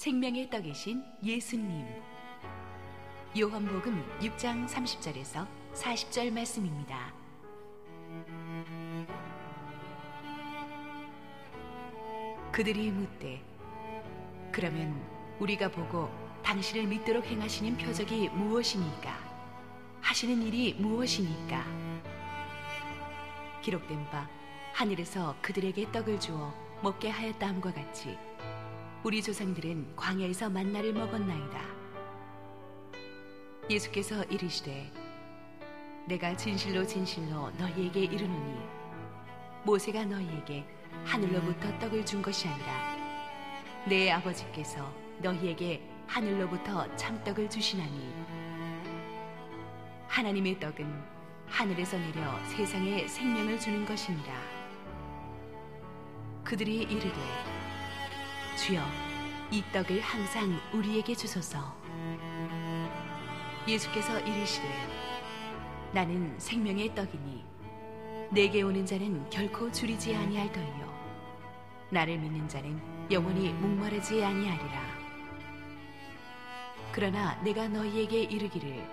생명의 0.00 0.48
떡이신 0.48 1.04
예수님. 1.22 1.86
요한복음 3.38 4.02
6장 4.20 4.66
30절에서 4.66 5.46
40절 5.74 6.32
말씀입니다. 6.32 7.12
그들이 12.50 12.92
묻되 12.92 13.44
그러면 14.50 14.98
우리가 15.38 15.70
보고 15.70 16.08
당신을 16.44 16.86
믿도록 16.86 17.26
행하시는 17.26 17.76
표적이 17.76 18.30
무엇이니까 18.30 19.18
하시는 20.00 20.42
일이 20.44 20.72
무엇이니까 20.78 21.62
기록된 23.60 24.02
바 24.08 24.26
하늘에서 24.72 25.36
그들에게 25.42 25.92
떡을 25.92 26.18
주어 26.18 26.54
먹게 26.82 27.10
하였다함과 27.10 27.74
같이 27.74 28.16
우리 29.02 29.22
조상들은 29.22 29.96
광야에서 29.96 30.50
만나를 30.50 30.92
먹었나이다. 30.92 31.58
예수께서 33.70 34.22
이르시되 34.24 34.92
내가 36.06 36.36
진실로 36.36 36.86
진실로 36.86 37.50
너희에게 37.52 38.00
이르노니 38.00 38.58
모세가 39.64 40.04
너희에게 40.04 40.66
하늘로부터 41.06 41.78
떡을 41.78 42.04
준 42.04 42.20
것이 42.20 42.46
아니라 42.46 42.96
내 43.88 44.10
아버지께서 44.10 44.92
너희에게 45.22 45.82
하늘로부터 46.06 46.94
참떡을 46.96 47.48
주시나니 47.48 48.12
하나님의 50.08 50.60
떡은 50.60 51.02
하늘에서 51.46 51.96
내려 51.96 52.44
세상에 52.44 53.08
생명을 53.08 53.58
주는 53.58 53.86
것이니라 53.86 54.34
그들이 56.44 56.82
이르되 56.82 57.49
주여 58.60 58.82
이 59.50 59.64
떡을 59.72 60.02
항상 60.02 60.60
우리에게 60.74 61.14
주소서. 61.14 61.74
예수께서 63.66 64.20
이르시되 64.20 64.68
나는 65.92 66.38
생명의 66.38 66.94
떡이니 66.94 67.42
내게 68.30 68.60
오는 68.60 68.84
자는 68.84 69.28
결코 69.30 69.72
줄이지 69.72 70.14
아니할 70.14 70.52
터이요 70.52 70.92
나를 71.88 72.18
믿는 72.18 72.46
자는 72.48 72.78
영원히 73.10 73.50
목마르지 73.54 74.22
아니하리라. 74.22 74.82
그러나 76.92 77.40
내가 77.42 77.66
너희에게 77.66 78.24
이르기를 78.24 78.86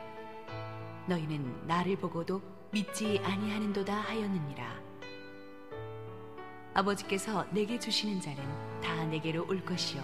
너희는 1.07 1.67
나를 1.67 1.97
보고도 1.97 2.41
믿지 2.71 3.19
아니하는도다 3.21 3.93
하였느니라 3.93 4.86
아버지께서 6.77 7.43
내게 7.49 7.79
주시는 7.79 8.21
자는 8.21 8.43
다 8.81 9.03
내게로 9.05 9.47
올 9.47 9.65
것이요. 9.65 10.03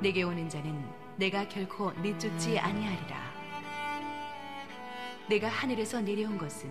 내게 0.00 0.22
오는 0.22 0.46
자는 0.46 0.84
내가 1.16 1.48
결코 1.48 1.92
내쫓지 1.92 2.58
아니하리라. 2.58 3.32
내가 5.30 5.48
하늘에서 5.48 6.02
내려온 6.02 6.36
것은 6.36 6.68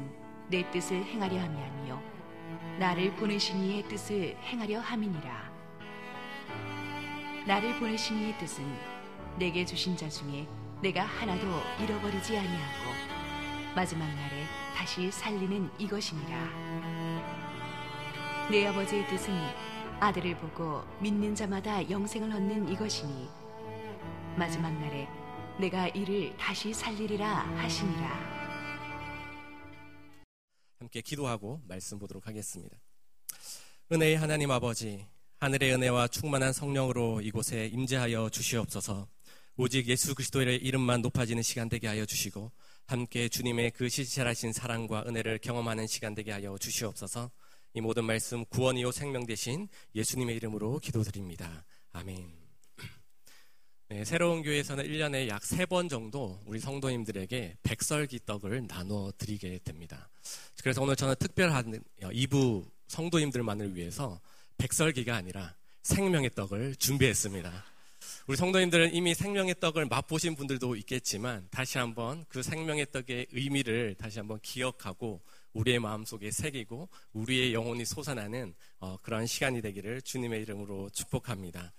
내 0.50 0.70
뜻을 0.70 1.04
행하려 1.04 1.40
함이 1.40 1.58
아니요 1.58 2.00
나를 2.78 3.12
보내신 3.16 3.64
이의 3.64 3.88
뜻을 3.88 4.38
행하려 4.44 4.80
함이니라. 4.82 5.52
나를 7.48 7.80
보내신 7.80 8.20
이의 8.20 8.38
뜻은 8.38 8.64
내게 9.40 9.66
주신 9.66 9.98
자 9.98 10.08
중에 10.08 10.48
내가 10.80 11.02
하나도 11.02 11.48
잃어버리지 11.84 12.38
아니하고 12.38 12.92
마지막 13.76 14.06
날에 14.06 14.46
다시 14.76 15.10
살리는 15.10 15.72
이것이니라 15.80 17.11
내 18.50 18.66
아버지의 18.68 19.08
뜻은 19.08 19.34
아들을 20.00 20.38
보고 20.38 20.84
믿는 21.02 21.36
자마다 21.36 21.88
영생을 21.90 22.32
얻는 22.32 22.70
이것이니 22.70 23.30
마지막 24.38 24.72
날에 24.72 25.08
내가 25.60 25.88
이를 25.90 26.36
다시 26.38 26.74
살리리라 26.74 27.28
하시니라 27.28 28.42
함께 30.80 31.02
기도하고 31.02 31.62
말씀 31.68 32.00
보도록 32.00 32.26
하겠습니다. 32.28 32.76
은혜의 33.92 34.18
하나님 34.18 34.50
아버지, 34.50 35.06
하늘의 35.38 35.74
은혜와 35.74 36.08
충만한 36.08 36.54
성령으로 36.54 37.22
이곳에 37.22 37.68
임재하여 37.68 38.30
주시옵소서. 38.30 39.08
오직 39.58 39.88
예수 39.88 40.16
그리스도의 40.16 40.58
이름만 40.58 41.02
높아지는 41.02 41.44
시간 41.44 41.70
되게 41.70 41.88
하여 41.88 42.06
주시고 42.06 42.52
함께 42.88 43.30
주님의 43.30 43.72
그 43.72 43.90
시찰하신 43.90 44.54
사랑과 44.54 45.04
은혜를 45.08 45.38
경험하는 45.40 45.86
시간 45.88 46.16
되게 46.16 46.32
하여 46.32 46.58
주시옵소서. 46.58 47.30
이 47.74 47.80
모든 47.82 48.04
말씀 48.06 48.44
구원이요 48.46 48.92
생명 48.92 49.26
되신 49.26 49.68
예수님의 49.96 50.36
이름으로 50.36 50.80
기도드립니다. 50.80 51.64
아멘. 51.94 52.42
네, 53.88 54.06
새로운 54.06 54.42
교회에서는 54.42 54.86
1년에 54.86 55.28
약 55.28 55.42
3번 55.42 55.90
정도 55.90 56.40
우리 56.46 56.60
성도님들에게 56.60 57.58
백설기 57.64 58.22
떡을 58.26 58.68
나눠 58.68 59.12
드리게 59.18 59.60
됩니다. 59.64 60.10
그래서 60.64 60.82
오늘 60.82 60.96
저는 60.96 61.16
특별한 61.20 61.82
2부 62.02 62.70
성도님들만을 62.88 63.76
위해서 63.76 64.22
백설기가 64.58 65.16
아니라 65.16 65.56
생명의 65.84 66.34
떡을 66.36 66.76
준비했습니다. 66.76 67.66
우리 68.28 68.38
성도님들은 68.38 68.94
이미 68.94 69.14
생명의 69.14 69.56
떡을 69.60 69.88
맛보신 69.88 70.36
분들도 70.36 70.76
있겠지만 70.78 71.48
다시 71.52 71.78
한번 71.78 72.24
그 72.30 72.44
생명의 72.44 72.88
떡의 72.92 73.28
의미를 73.32 73.96
다시 73.96 74.20
한번 74.20 74.40
기억하고 74.42 75.22
우리의 75.54 75.80
마음속에 75.80 76.32
새기고 76.32 76.90
우리의 77.14 77.54
영혼이 77.54 77.86
솟아나는 77.86 78.54
어, 78.80 78.98
그런 79.02 79.26
시간이 79.26 79.62
되기를 79.62 80.02
주님의 80.02 80.42
이름으로 80.42 80.90
축복합니다. 80.92 81.74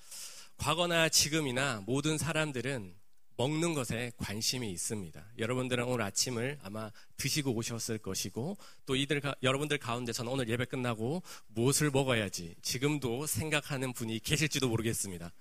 과거나 0.56 1.08
지금이나 1.08 1.82
모든 1.86 2.18
사람들은 2.18 2.94
먹는 3.36 3.74
것에 3.74 4.12
관심이 4.18 4.70
있습니다. 4.70 5.24
여러분들은 5.38 5.84
오늘 5.84 6.04
아침을 6.04 6.58
아마 6.62 6.90
드시고 7.16 7.52
오셨을 7.54 7.98
것이고 7.98 8.56
또 8.86 8.94
이들 8.94 9.22
여러분들 9.42 9.78
가운데 9.78 10.12
저는 10.12 10.30
오늘 10.30 10.48
예배 10.48 10.66
끝나고 10.66 11.22
무엇을 11.48 11.90
먹어야지 11.90 12.54
지금도 12.62 13.26
생각하는 13.26 13.92
분이 13.94 14.20
계실지도 14.20 14.68
모르겠습니다. 14.68 15.32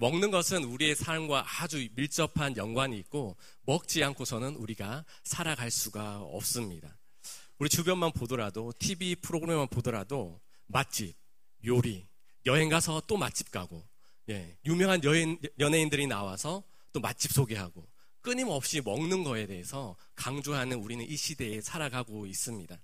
먹는 0.00 0.30
것은 0.30 0.64
우리의 0.64 0.94
삶과 0.94 1.44
아주 1.60 1.86
밀접한 1.94 2.56
연관이 2.56 2.98
있고 2.98 3.36
먹지 3.62 4.02
않고서는 4.02 4.56
우리가 4.56 5.04
살아갈 5.22 5.70
수가 5.70 6.20
없습니다. 6.20 6.96
우리 7.64 7.70
주변만 7.70 8.12
보더라도 8.12 8.74
TV 8.78 9.16
프로그램만 9.16 9.68
보더라도 9.68 10.38
맛집, 10.66 11.16
요리, 11.64 12.06
여행 12.44 12.68
가서 12.68 13.00
또 13.06 13.16
맛집 13.16 13.50
가고 13.50 13.82
예, 14.28 14.58
유명한 14.66 15.02
여인, 15.02 15.38
연예인들이 15.58 16.06
나와서 16.06 16.62
또 16.92 17.00
맛집 17.00 17.32
소개하고 17.32 17.88
끊임없이 18.20 18.82
먹는 18.82 19.24
거에 19.24 19.46
대해서 19.46 19.96
강조하는 20.14 20.76
우리는 20.76 21.08
이 21.08 21.16
시대에 21.16 21.62
살아가고 21.62 22.26
있습니다. 22.26 22.78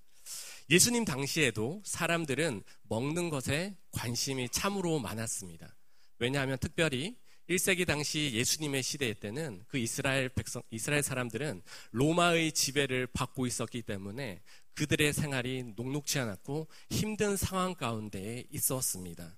예수님 0.71 1.05
당시에도 1.05 1.83
사람들은 1.85 2.63
먹는 2.85 3.29
것에 3.29 3.77
관심이 3.91 4.49
참으로 4.49 4.99
많았습니다. 4.99 5.77
왜냐하면 6.19 6.57
특별히 6.57 7.19
1세기 7.51 7.85
당시 7.85 8.31
예수님의 8.33 8.83
시대 8.85 9.13
때는 9.13 9.65
그 9.67 9.77
이스라엘 9.77 10.29
백성, 10.29 10.63
이스라엘 10.71 11.03
사람들은 11.03 11.63
로마의 11.91 12.53
지배를 12.53 13.09
받고 13.09 13.45
있었기 13.45 13.83
때문에 13.83 14.41
그들의 14.75 15.13
생활이 15.13 15.73
녹록지 15.77 16.19
않았고 16.19 16.69
힘든 16.91 17.37
상황 17.37 17.75
가운데 17.75 18.45
있었습니다. 18.51 19.37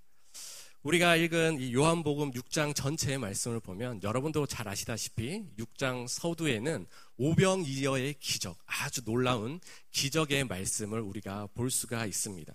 우리가 0.82 1.14
읽은 1.14 1.60
이 1.60 1.74
요한복음 1.74 2.32
6장 2.32 2.74
전체의 2.74 3.18
말씀을 3.18 3.60
보면 3.60 4.02
여러분도 4.02 4.46
잘 4.46 4.66
아시다시피 4.66 5.44
6장 5.56 6.08
서두에는 6.08 6.86
오병이어의 7.18 8.14
기적, 8.14 8.58
아주 8.66 9.04
놀라운 9.04 9.60
기적의 9.92 10.44
말씀을 10.44 11.00
우리가 11.00 11.46
볼 11.54 11.70
수가 11.70 12.04
있습니다. 12.06 12.52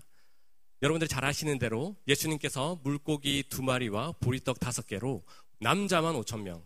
여러분들 0.82 1.08
잘 1.08 1.24
아시는 1.24 1.58
대로 1.58 1.96
예수님께서 2.08 2.80
물고기 2.84 3.44
두 3.48 3.64
마리와 3.64 4.12
보리떡 4.20 4.60
다섯 4.60 4.86
개로 4.86 5.24
남자만 5.60 6.14
5천 6.16 6.42
명, 6.42 6.64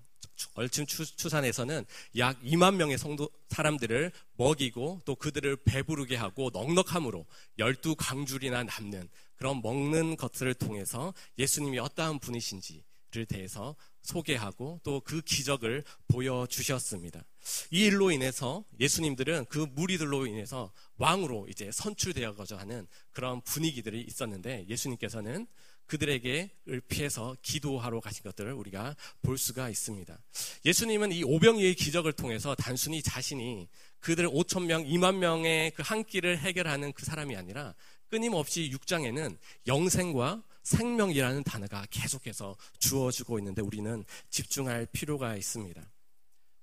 얼침 0.54 0.86
추산에서는 0.86 1.86
약 2.18 2.42
2만 2.44 2.76
명의 2.76 2.98
성도 2.98 3.30
사람들을 3.50 4.12
먹이고 4.38 5.02
또 5.06 5.16
그들을 5.16 5.58
배부르게 5.66 6.16
하고 6.16 6.50
넉넉함으로 6.54 7.26
열두 7.58 7.96
광줄이나 7.96 8.64
남는 8.64 9.10
그런 9.36 9.62
먹는 9.62 10.18
것들을 10.18 10.54
통해서 10.54 11.14
예수님이 11.38 11.80
어떠한 11.80 12.20
분이신지를 12.20 13.26
대해서 13.28 13.76
소개하고 14.02 14.80
또 14.84 15.02
그 15.02 15.22
기적을 15.22 15.84
보여주셨습니다. 16.08 17.24
이 17.72 17.86
일로 17.86 18.12
인해서 18.12 18.64
예수님들은 18.80 19.46
그 19.46 19.68
무리들로 19.72 20.28
인해서 20.28 20.72
왕으로 20.98 21.48
이제 21.50 21.72
선출되어가자 21.72 22.58
하는 22.58 22.88
그런 23.12 23.42
분위기들이 23.42 24.02
있었는데 24.02 24.66
예수님께서는 24.68 25.48
그들에게 25.92 26.50
피해서 26.88 27.36
기도하러 27.42 28.00
가신 28.00 28.24
것들을 28.24 28.54
우리가 28.54 28.96
볼 29.22 29.38
수가 29.38 29.70
있습니다. 29.70 30.18
예수님은 30.64 31.12
이 31.12 31.24
오병이의 31.24 31.76
기적을 31.76 32.14
통해서 32.14 32.56
단순히 32.56 33.02
자신이 33.02 33.68
그들 34.00 34.30
5천 34.30 34.68
명, 34.68 34.86
2만 34.86 35.18
명의 35.18 35.72
그 35.72 35.82
한 35.82 36.06
끼를 36.06 36.38
해결하는 36.38 36.94
그 36.94 37.04
사람이 37.04 37.36
아니라 37.36 37.76
끊임없이 38.08 38.72
6장에는 38.74 39.38
영생과 39.68 40.42
생명이라는 40.64 41.44
단어가 41.44 41.86
계속해서 41.90 42.56
주어지고 42.80 43.40
있는데 43.40 43.62
우리는 43.62 44.06
집중할 44.30 44.88
필요가 44.94 45.36
있습니다. 45.36 45.82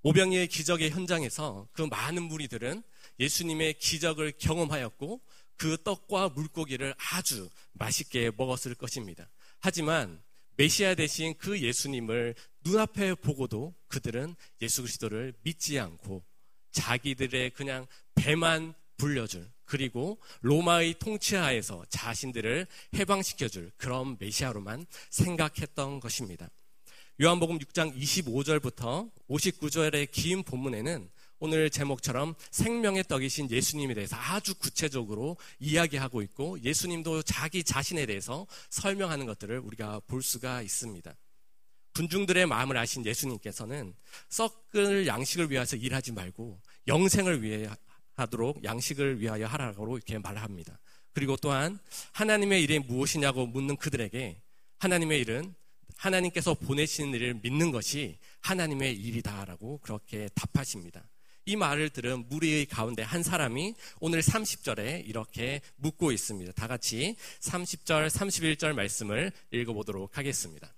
오병이의 0.04 0.46
기적의 0.46 0.90
현장에서 0.90 1.68
그 1.72 1.82
많은 1.82 2.22
무리들은 2.22 2.82
예수님의 3.20 3.74
기적을 3.74 4.32
경험하였고 4.38 5.20
그 5.58 5.76
떡과 5.82 6.30
물고기를 6.30 6.94
아주 6.96 7.50
맛있게 7.72 8.30
먹었을 8.36 8.74
것입니다. 8.74 9.28
하지만 9.58 10.22
메시아 10.56 10.94
대신 10.94 11.34
그 11.36 11.60
예수님을 11.60 12.34
눈앞에 12.64 13.14
보고도 13.14 13.74
그들은 13.88 14.34
예수 14.62 14.82
그리스도를 14.82 15.34
믿지 15.42 15.78
않고 15.78 16.24
자기들의 16.72 17.50
그냥 17.50 17.86
배만 18.14 18.74
불려줄 18.96 19.48
그리고 19.64 20.18
로마의 20.40 20.94
통치하에서 20.98 21.84
자신들을 21.90 22.66
해방시켜줄 22.94 23.72
그런 23.76 24.16
메시아로만 24.18 24.86
생각했던 25.10 26.00
것입니다. 26.00 26.48
요한복음 27.20 27.58
6장 27.58 27.96
25절부터 27.96 29.10
59절의 29.28 30.10
긴 30.10 30.42
본문에는 30.42 31.10
오늘 31.40 31.70
제목처럼 31.70 32.34
생명의 32.50 33.04
떡이신 33.04 33.50
예수님에 33.50 33.94
대해서 33.94 34.16
아주 34.16 34.56
구체적으로 34.56 35.36
이야기하고 35.60 36.22
있고 36.22 36.60
예수님도 36.62 37.22
자기 37.22 37.62
자신에 37.62 38.06
대해서 38.06 38.46
설명하는 38.70 39.24
것들을 39.26 39.58
우리가 39.60 40.00
볼 40.06 40.22
수가 40.22 40.62
있습니다. 40.62 41.14
군중들의 41.94 42.46
마음을 42.46 42.76
아신 42.76 43.04
예수님께서는 43.04 43.94
썩을 44.28 45.06
양식을 45.06 45.50
위해서 45.50 45.76
일하지 45.76 46.12
말고 46.12 46.60
영생을 46.88 47.42
위해 47.42 47.68
하도록 48.14 48.62
양식을 48.64 49.20
위하여 49.20 49.46
하라고 49.46 49.96
이렇게 49.96 50.18
말합니다. 50.18 50.78
그리고 51.12 51.36
또한 51.36 51.78
하나님의 52.12 52.62
일이 52.62 52.78
무엇이냐고 52.80 53.46
묻는 53.46 53.76
그들에게 53.76 54.42
하나님의 54.78 55.20
일은 55.20 55.54
하나님께서 55.96 56.54
보내시는 56.54 57.14
일을 57.14 57.34
믿는 57.42 57.70
것이 57.70 58.18
하나님의 58.40 58.94
일이다라고 58.96 59.78
그렇게 59.78 60.28
답하십니다. 60.34 61.08
이 61.48 61.56
말을 61.56 61.88
들은 61.88 62.28
무리의 62.28 62.66
가운데 62.66 63.02
한 63.02 63.22
사람이 63.22 63.72
오늘 64.00 64.20
30절에 64.20 65.08
이렇게 65.08 65.62
묻고 65.76 66.12
있습니다. 66.12 66.52
다 66.52 66.66
같이 66.66 67.16
30절, 67.40 68.10
31절 68.10 68.74
말씀을 68.74 69.32
읽어보도록 69.50 70.18
하겠습니다. 70.18 70.74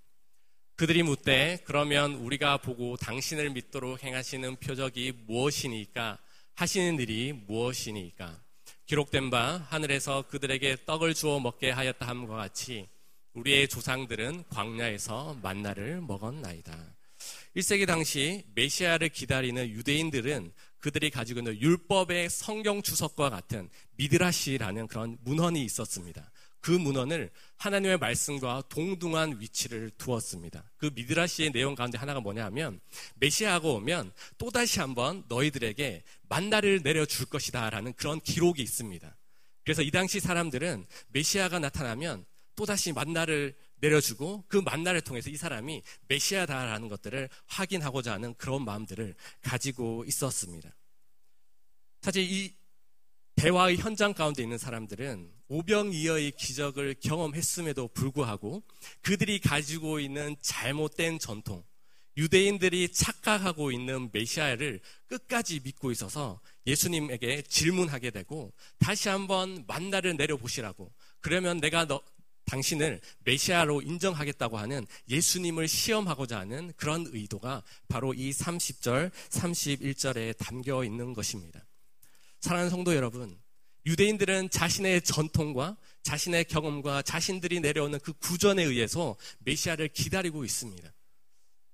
그들이 0.76 1.02
묻되 1.02 1.58
그러면 1.64 2.14
우리가 2.14 2.58
보고 2.58 2.96
당신을 2.96 3.50
믿도록 3.50 4.05
행하시는 4.05 4.55
표적이 4.61 5.12
무엇이니까 5.26 6.19
하시는 6.55 7.00
일이 7.00 7.32
무엇이니까 7.32 8.40
기록된 8.87 9.31
바 9.31 9.66
하늘에서 9.70 10.23
그들에게 10.28 10.84
떡을 10.87 11.14
주어 11.14 11.40
먹게 11.40 11.73
하였다 11.73 12.06
함과 12.06 12.37
같이 12.37 12.88
우리의 13.32 13.66
조상들은 13.66 14.44
광야에서 14.50 15.37
만나를 15.43 16.00
먹었나이다. 16.00 17.00
1세기 17.56 17.85
당시 17.87 18.44
메시아를 18.55 19.08
기다리는 19.08 19.69
유대인들은 19.69 20.52
그들이 20.79 21.11
가지고 21.11 21.41
있는 21.41 21.61
율법의 21.61 22.31
성경 22.31 22.81
주석과 22.81 23.29
같은 23.29 23.69
미드라시라는 23.97 24.87
그런 24.87 25.19
문헌이 25.23 25.62
있었습니다. 25.64 26.31
그 26.61 26.70
문헌을 26.70 27.31
하나님의 27.56 27.99
말씀과 27.99 28.62
동등한 28.69 29.41
위치를 29.41 29.91
두었습니다. 29.99 30.70
그 30.76 30.91
미드라시의 30.94 31.50
내용 31.52 31.75
가운데 31.75 31.99
하나가 31.99 32.20
뭐냐 32.20 32.44
하면 32.47 32.81
메시아가 33.17 33.67
오면 33.67 34.12
또다시 34.38 34.79
한번 34.79 35.25
너희들에게 35.29 36.05
만나를 36.29 36.82
내려줄 36.82 37.26
것이다 37.26 37.69
라는 37.70 37.93
그런 37.94 38.20
기록이 38.20 38.62
있습니다. 38.62 39.17
그래서 39.64 39.82
이 39.82 39.91
당시 39.91 40.20
사람들은 40.20 40.87
메시아가 41.08 41.58
나타나면 41.58 42.25
또다시 42.55 42.93
만나를 42.93 43.55
내려주고 43.81 44.44
그 44.49 44.59
만나를 44.59 45.00
통해서 45.00 45.31
이 45.31 45.37
사람이 45.37 45.82
메시아다라는 46.09 46.88
것들을 46.88 47.29
확인하고자 47.47 48.12
하는 48.12 48.35
그런 48.35 48.65
마음들을 48.65 49.15
가지고 49.43 50.05
있었습니다. 50.06 50.71
사실 52.03 52.23
이 52.23 52.55
대화의 53.37 53.79
현장 53.79 54.12
가운데 54.12 54.43
있는 54.43 54.59
사람들은 54.59 55.32
오병이어의 55.49 56.32
기적을 56.32 56.94
경험했음에도 57.00 57.88
불구하고 57.88 58.62
그들이 59.03 59.41
가지고 59.41 59.99
있는 59.99 60.37
잘못된 60.41 61.19
전통, 61.19 61.65
유대인들이 62.17 62.93
착각하고 62.93 63.73
있는 63.73 64.11
메시아를 64.12 64.81
끝까지 65.06 65.61
믿고 65.61 65.91
있어서 65.91 66.41
예수님에게 66.67 67.43
질문하게 67.43 68.11
되고 68.11 68.53
다시 68.79 69.09
한번 69.09 69.65
만나를 69.67 70.17
내려보시라고 70.17 70.93
그러면 71.21 71.61
내가 71.61 71.87
너, 71.87 72.03
당신을 72.50 73.00
메시아로 73.25 73.82
인정하겠다고 73.82 74.58
하는 74.58 74.85
예수님을 75.08 75.69
시험하고자 75.69 76.41
하는 76.41 76.73
그런 76.76 77.06
의도가 77.08 77.62
바로 77.88 78.12
이 78.12 78.31
30절, 78.31 79.12
31절에 79.31 80.37
담겨 80.37 80.85
있는 80.85 81.14
것입니다. 81.14 81.64
사랑하는 82.41 82.70
성도 82.70 82.94
여러분, 82.97 83.38
유대인들은 83.87 84.50
자신의 84.50 85.02
전통과 85.02 85.76
자신의 86.02 86.47
경험과 86.47 87.02
자신들이 87.02 87.61
내려오는 87.61 87.99
그 88.00 88.12
구전에 88.14 88.64
의해서 88.64 89.17
메시아를 89.41 89.88
기다리고 89.88 90.44
있습니다. 90.44 90.93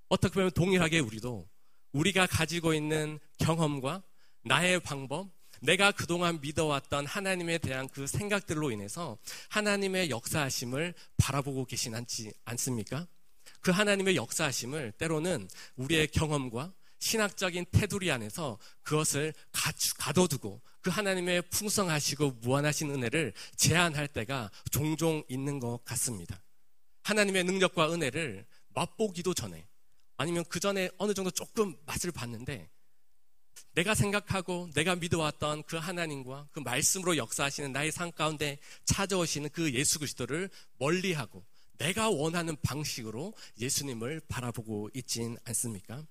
어떻게 0.08 0.34
보면 0.34 0.50
동일하게 0.50 0.99
우리도 0.99 1.49
우리가 1.93 2.26
가지고 2.26 2.75
있는 2.75 3.19
경험과 3.38 4.02
나의 4.44 4.81
방법, 4.81 5.31
내가 5.61 5.93
그동안 5.93 6.41
믿어왔던 6.41 7.06
하나님에 7.06 7.58
대한 7.58 7.88
그 7.88 8.06
생각들로 8.06 8.70
인해서 8.70 9.19
하나님의 9.50 10.11
역사하심을 10.11 10.94
바라보고 11.17 11.64
계신 11.64 11.94
않지 11.94 12.32
않습니까? 12.44 13.06
그 13.61 13.70
하나님의 13.70 14.17
역사하심을 14.17 14.93
때로는 14.93 15.49
우리의 15.76 16.08
경험과 16.08 16.73
신학적인 16.99 17.67
테두리 17.70 18.11
안에서 18.11 18.58
그것을 18.82 19.35
가둬두고 19.99 20.62
그 20.81 20.91
하나님의 20.91 21.43
풍성하시고 21.50 22.38
무한하신 22.43 22.91
은혜를 22.91 23.32
제한할 23.56 24.09
때가 24.09 24.50
종종 24.70 25.23
있는 25.29 25.59
것 25.59 25.81
같습니다. 25.85 26.41
하나님의 27.02 27.44
능력과 27.44 27.93
은혜를 27.93 28.47
맛보기도 28.69 29.35
전에 29.35 29.67
아니면 30.17 30.44
그 30.49 30.61
전에 30.61 30.91
어느 30.99 31.12
정도 31.12 31.31
조금 31.31 31.76
맛을 31.87 32.11
봤는데 32.12 32.69
내가 33.76 33.94
생각하고 33.94 34.70
내가 34.73 34.96
믿어왔던 34.96 35.64
그 35.64 35.76
하나님과 35.76 36.49
그 36.50 36.61
말씀으로 36.61 37.19
역사하시는 37.19 37.73
나의 37.73 37.93
삶 37.93 38.11
가운데 38.11 38.58
찾아오시는 38.87 39.50
그 39.50 39.70
예수 39.75 39.99
그리스도를 39.99 40.49
멀리하고 40.78 41.44
내가 41.76 42.08
원하는 42.08 42.56
방식으로 42.62 43.35
예수님을 43.59 44.23
바라보고 44.28 44.88
있진 44.95 45.37
않습니까? 45.45 46.02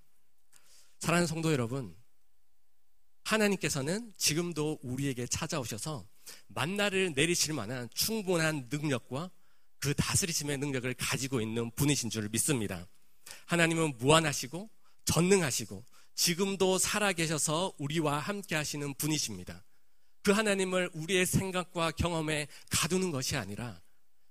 사랑하는 0.99 1.25
성도 1.25 1.51
여러분, 1.51 1.95
하나님께서는 3.23 4.13
지금도 4.15 4.77
우리에게 4.83 5.25
찾아오셔서 5.25 6.07
만나를 6.49 7.13
내리실 7.15 7.55
만한 7.55 7.89
충분한 7.95 8.69
능력과 8.69 9.31
그 9.79 9.95
다스리심의 9.95 10.59
능력을 10.59 10.93
가지고 10.93 11.41
있는 11.41 11.71
분이신 11.71 12.11
줄 12.11 12.29
믿습니다. 12.29 12.87
하나님은 13.47 13.97
무한하시고 13.97 14.69
전능하시고 15.05 15.83
지금도 16.15 16.77
살아계셔서 16.77 17.73
우리와 17.77 18.19
함께 18.19 18.55
하시는 18.55 18.93
분이십니다. 18.95 19.63
그 20.23 20.31
하나님을 20.31 20.89
우리의 20.93 21.25
생각과 21.25 21.91
경험에 21.91 22.47
가두는 22.71 23.11
것이 23.11 23.35
아니라 23.35 23.79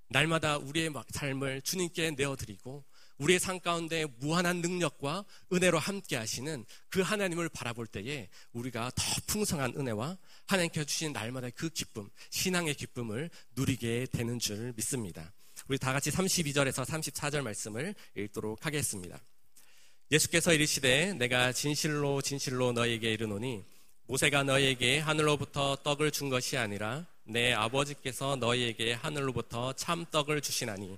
날마다 0.08 0.56
우리의 0.58 0.90
삶을 1.12 1.62
주님께 1.62 2.12
내어드리고 2.12 2.84
우리의 3.18 3.38
삶 3.38 3.60
가운데 3.60 4.06
무한한 4.18 4.60
능력과 4.60 5.24
은혜로 5.52 5.78
함께 5.78 6.16
하시는 6.16 6.64
그 6.88 7.00
하나님을 7.00 7.48
바라볼 7.48 7.86
때에 7.86 8.28
우리가 8.52 8.90
더 8.94 9.02
풍성한 9.26 9.74
은혜와 9.76 10.18
하나님께 10.46 10.84
주신 10.84 11.12
날마다 11.12 11.48
그 11.50 11.68
기쁨, 11.68 12.08
신앙의 12.30 12.74
기쁨을 12.74 13.30
누리게 13.54 14.08
되는 14.10 14.38
줄 14.38 14.72
믿습니다. 14.74 15.32
우리 15.68 15.78
다 15.78 15.92
같이 15.92 16.10
32절에서 16.10 16.84
34절 16.84 17.42
말씀을 17.42 17.94
읽도록 18.16 18.66
하겠습니다. 18.66 19.20
예수께서 20.14 20.52
이르시되 20.52 21.14
내가 21.14 21.50
진실로 21.50 22.22
진실로 22.22 22.70
너에게 22.70 23.12
이르노니 23.14 23.64
모세가 24.06 24.44
너에게 24.44 25.00
하늘로부터 25.00 25.74
떡을 25.82 26.12
준 26.12 26.28
것이 26.28 26.56
아니라 26.56 27.04
내 27.24 27.52
아버지께서 27.52 28.36
너희에게 28.36 28.92
하늘로부터 28.92 29.72
참 29.72 30.06
떡을 30.12 30.40
주시나니 30.40 30.96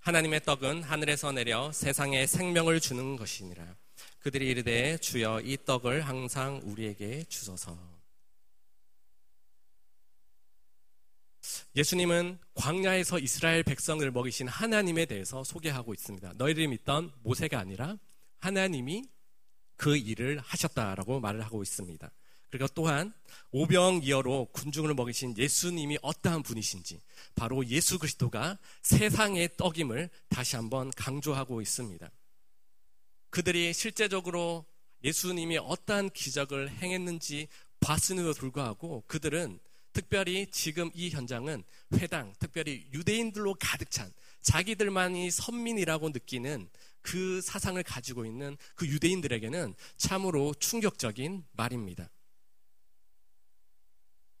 하나님의 0.00 0.42
떡은 0.42 0.82
하늘에서 0.82 1.30
내려 1.30 1.70
세상에 1.70 2.26
생명을 2.26 2.80
주는 2.80 3.14
것이니라. 3.14 3.64
그들이 4.18 4.48
이르되 4.48 4.98
주여 4.98 5.42
이 5.42 5.56
떡을 5.64 6.00
항상 6.00 6.60
우리에게 6.64 7.22
주소서. 7.28 7.78
예수님은 11.76 12.38
광야에서 12.54 13.20
이스라엘 13.20 13.62
백성을 13.62 14.10
먹이신 14.10 14.48
하나님에 14.48 15.06
대해서 15.06 15.44
소개하고 15.44 15.94
있습니다. 15.94 16.32
너희들이 16.36 16.66
믿던 16.66 17.12
모세가 17.22 17.60
아니라 17.60 17.96
하나님이 18.40 19.04
그 19.76 19.96
일을 19.96 20.40
하셨다라고 20.40 21.20
말을 21.20 21.42
하고 21.42 21.62
있습니다. 21.62 22.10
그리고 22.50 22.66
또한 22.74 23.12
오병이어로 23.52 24.46
군중을 24.52 24.92
먹이신 24.94 25.38
예수님이 25.38 25.98
어떠한 26.02 26.42
분이신지 26.42 27.00
바로 27.36 27.64
예수 27.66 27.98
그리스도가 27.98 28.58
세상의 28.82 29.56
떡임을 29.56 30.10
다시 30.28 30.56
한번 30.56 30.90
강조하고 30.90 31.62
있습니다. 31.62 32.10
그들이 33.30 33.72
실제적으로 33.72 34.66
예수님이 35.04 35.58
어떠한 35.58 36.10
기적을 36.10 36.70
행했는지 36.70 37.48
봤음에도 37.78 38.34
불구하고 38.34 39.04
그들은 39.06 39.60
특별히 39.92 40.46
지금 40.50 40.90
이 40.94 41.10
현장은 41.10 41.64
회당, 41.94 42.32
특별히 42.38 42.86
유대인들로 42.92 43.56
가득 43.58 43.90
찬 43.90 44.12
자기들만이 44.42 45.30
선민이라고 45.30 46.10
느끼는 46.10 46.68
그 47.02 47.40
사상을 47.40 47.82
가지고 47.82 48.26
있는 48.26 48.56
그 48.74 48.86
유대인들에게는 48.86 49.74
참으로 49.96 50.54
충격적인 50.54 51.44
말입니다. 51.52 52.10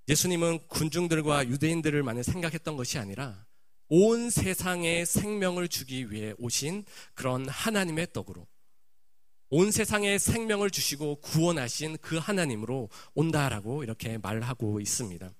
예수님은 0.08 0.66
군중들과 0.68 1.48
유대인들을만을 1.48 2.24
생각했던 2.24 2.76
것이 2.76 2.98
아니라 2.98 3.46
온 3.88 4.30
세상에 4.30 5.04
생명을 5.04 5.68
주기 5.68 6.10
위해 6.10 6.34
오신 6.38 6.84
그런 7.14 7.48
하나님의 7.48 8.12
떡으로 8.12 8.46
온 9.50 9.72
세상에 9.72 10.16
생명을 10.16 10.70
주시고 10.70 11.20
구원하신 11.22 11.98
그 12.00 12.16
하나님으로 12.16 12.88
온다라고 13.14 13.82
이렇게 13.82 14.16
말하고 14.18 14.80
있습니다. 14.80 15.32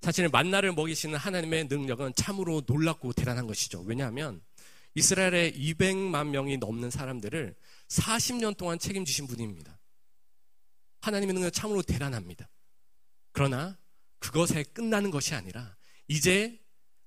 사실 0.00 0.28
만나를 0.28 0.72
먹이시는 0.72 1.18
하나님의 1.18 1.64
능력은 1.68 2.14
참으로 2.14 2.62
놀랍고 2.66 3.12
대단한 3.12 3.46
것이죠. 3.46 3.82
왜냐하면 3.82 4.42
이스라엘의 4.94 5.52
200만 5.52 6.28
명이 6.28 6.58
넘는 6.58 6.90
사람들을 6.90 7.54
40년 7.88 8.56
동안 8.56 8.78
책임지신 8.78 9.26
분입니다. 9.26 9.78
하나님의 11.00 11.34
능력은 11.34 11.52
참으로 11.52 11.82
대단합니다. 11.82 12.48
그러나 13.32 13.78
그것에 14.18 14.62
끝나는 14.62 15.10
것이 15.10 15.34
아니라 15.34 15.76
이제 16.08 16.58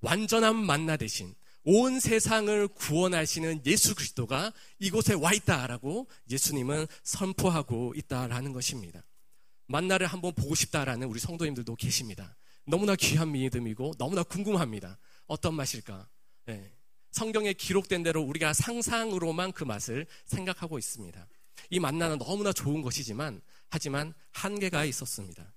완전한 0.01 0.55
만나 0.55 0.97
대신 0.97 1.33
온 1.63 1.99
세상을 1.99 2.67
구원하시는 2.69 3.65
예수 3.65 3.95
그리스도가 3.95 4.53
이곳에 4.79 5.13
와 5.13 5.33
있다라고 5.33 6.07
예수님은 6.29 6.87
선포하고 7.03 7.93
있다라는 7.95 8.53
것입니다. 8.53 9.03
만나를 9.65 10.07
한번 10.07 10.33
보고 10.33 10.55
싶다라는 10.55 11.07
우리 11.07 11.19
성도님들도 11.19 11.75
계십니다. 11.75 12.37
너무나 12.65 12.95
귀한 12.95 13.31
믿음이고 13.31 13.95
너무나 13.97 14.23
궁금합니다. 14.23 14.97
어떤 15.25 15.55
맛일까? 15.55 16.07
네. 16.45 16.76
성경에 17.17 17.51
기록된 17.51 18.03
대로 18.03 18.21
우리가 18.21 18.53
상상으로만 18.53 19.51
그 19.51 19.63
맛을 19.63 20.05
생각하고 20.25 20.77
있습니다. 20.77 21.27
이 21.71 21.79
만나는 21.79 22.19
너무나 22.19 22.53
좋은 22.53 22.83
것이지만 22.83 23.41
하지만 23.69 24.13
한계가 24.33 24.85
있었습니다. 24.85 25.51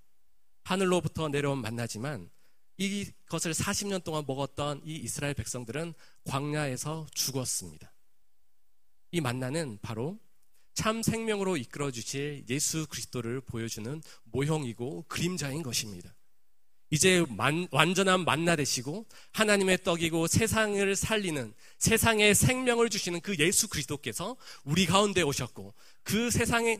하늘로부터 0.63 1.29
내려온 1.29 1.61
만나지만 1.61 2.31
이것을 2.77 3.53
40년 3.53 4.03
동안 4.03 4.23
먹었던 4.25 4.81
이 4.85 4.95
이스라엘 4.95 5.35
백성들은 5.35 5.93
광야에서 6.23 7.05
죽었습니다. 7.13 7.93
이 9.11 9.21
만나는 9.21 9.77
바로 9.83 10.19
참 10.73 11.03
생명으로 11.03 11.57
이끌어 11.57 11.91
주실 11.91 12.43
예수 12.49 12.87
그리스도를 12.87 13.39
보여주는 13.39 14.01
모형이고 14.23 15.05
그림자인 15.07 15.61
것입니다. 15.61 16.11
이제 16.91 17.25
만, 17.29 17.67
완전한 17.71 18.25
만나 18.25 18.57
되시고 18.57 19.05
하나님의 19.31 19.83
떡이고 19.83 20.27
세상을 20.27 20.95
살리는 20.95 21.53
세상에 21.77 22.33
생명을 22.33 22.89
주시는 22.89 23.21
그 23.21 23.35
예수 23.39 23.69
그리스도께서 23.69 24.35
우리 24.65 24.85
가운데 24.85 25.21
오셨고 25.21 25.73
그 26.03 26.29
세상에 26.29 26.79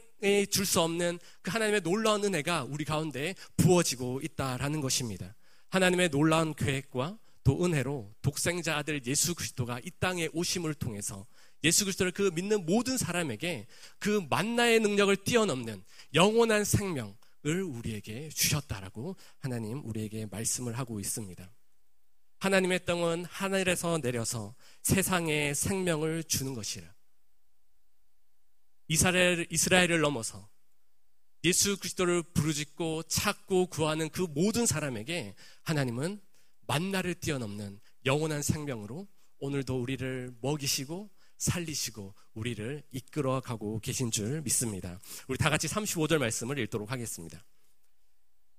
줄 0.49 0.65
수 0.65 0.81
없는 0.81 1.17
그 1.41 1.51
하나님의 1.51 1.81
놀라운 1.81 2.23
은혜가 2.25 2.65
우리 2.65 2.85
가운데 2.85 3.35
부어지고 3.57 4.21
있다라는 4.21 4.81
것입니다. 4.81 5.33
하나님의 5.69 6.09
놀라운 6.09 6.53
계획과 6.53 7.17
또 7.43 7.65
은혜로 7.65 8.13
독생자 8.21 8.77
아들 8.77 9.01
예수 9.07 9.33
그리스도가 9.33 9.79
이 9.79 9.91
땅에 9.99 10.27
오심을 10.33 10.73
통해서 10.75 11.25
예수 11.63 11.85
그리스도를 11.85 12.11
그 12.11 12.31
믿는 12.33 12.65
모든 12.65 12.97
사람에게 12.97 13.67
그 13.99 14.25
만나의 14.29 14.81
능력을 14.81 15.15
뛰어넘는 15.17 15.83
영원한 16.13 16.65
생명, 16.65 17.09
을 17.09 17.20
우리에게 17.43 18.29
주셨다라고 18.29 19.15
하나님 19.39 19.83
우리에게 19.86 20.27
말씀을 20.27 20.77
하고 20.77 21.00
있습니다. 21.00 21.51
하나님의 22.39 22.86
땅은 22.86 23.25
하늘에서 23.25 24.00
내려서 24.00 24.55
세상에 24.81 25.53
생명을 25.53 26.24
주는 26.24 26.53
것이라. 26.53 26.91
이스라엘, 28.88 29.48
이스라엘을 29.50 30.01
넘어서 30.01 30.50
예수 31.43 31.77
그리스도를 31.77 32.24
부르짖고 32.33 33.03
찾고 33.03 33.67
구하는 33.67 34.10
그 34.10 34.21
모든 34.21 34.65
사람에게 34.65 35.36
하나님은 35.63 36.21
만나를 36.67 37.15
뛰어넘는 37.15 37.79
영원한 38.05 38.41
생명으로 38.41 39.07
오늘도 39.39 39.81
우리를 39.81 40.36
먹이시고 40.41 41.10
살리시고 41.41 42.13
우리를 42.36 42.83
이끌어 42.91 43.41
가고 43.41 43.79
계신 43.79 44.12
줄 44.12 44.41
믿습니다. 44.41 45.00
우리 45.27 45.38
다 45.38 45.50
같이 45.50 45.67
35절 45.67 46.19
말씀을 46.19 46.60
읽도록 46.60 46.91
하겠습니다. 46.91 47.43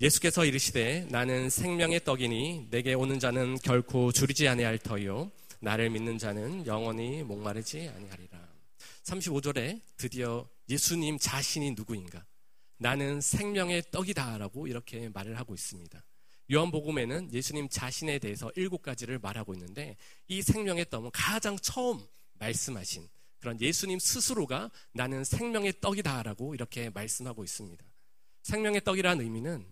예수께서 0.01 0.45
이르시되 0.45 1.07
나는 1.09 1.49
생명의 1.49 2.03
떡이니 2.05 2.69
내게 2.71 2.95
오는 2.95 3.21
자는 3.21 3.57
결코 3.59 4.11
줄이지 4.11 4.49
아니할 4.49 4.79
터요 4.79 5.31
나를 5.61 5.91
믿는 5.91 6.19
자는 6.19 6.67
영원히 6.67 7.23
목마르지 7.23 7.89
아니하리라. 7.89 8.37
35절에 9.05 9.81
드디어 9.97 10.49
예수님 10.69 11.19
자신이 11.19 11.73
누구인가? 11.73 12.25
나는 12.79 13.21
생명의 13.21 13.85
떡이다라고 13.93 14.67
이렇게 14.67 15.09
말을 15.11 15.39
하고 15.39 15.55
있습니다. 15.55 16.05
요한복음에는 16.53 17.33
예수님 17.33 17.69
자신에 17.69 18.19
대해서 18.19 18.51
일곱 18.57 18.83
가지를 18.83 19.21
말하고 19.21 19.55
있는데 19.55 19.97
이 20.27 20.43
생명의 20.43 20.91
떡은 20.91 21.11
가장 21.13 21.57
처음 21.59 22.05
말씀하신 22.43 23.09
그런 23.41 23.61
예수님 23.61 23.99
스스로가 23.99 24.71
나는 24.93 25.25
생명의 25.25 25.81
떡이다라고 25.81 26.55
이렇게 26.55 26.91
말씀하고 26.91 27.45
있습니다. 27.45 27.85
생명의 28.43 28.83
떡이라는 28.85 29.25
의미는 29.25 29.67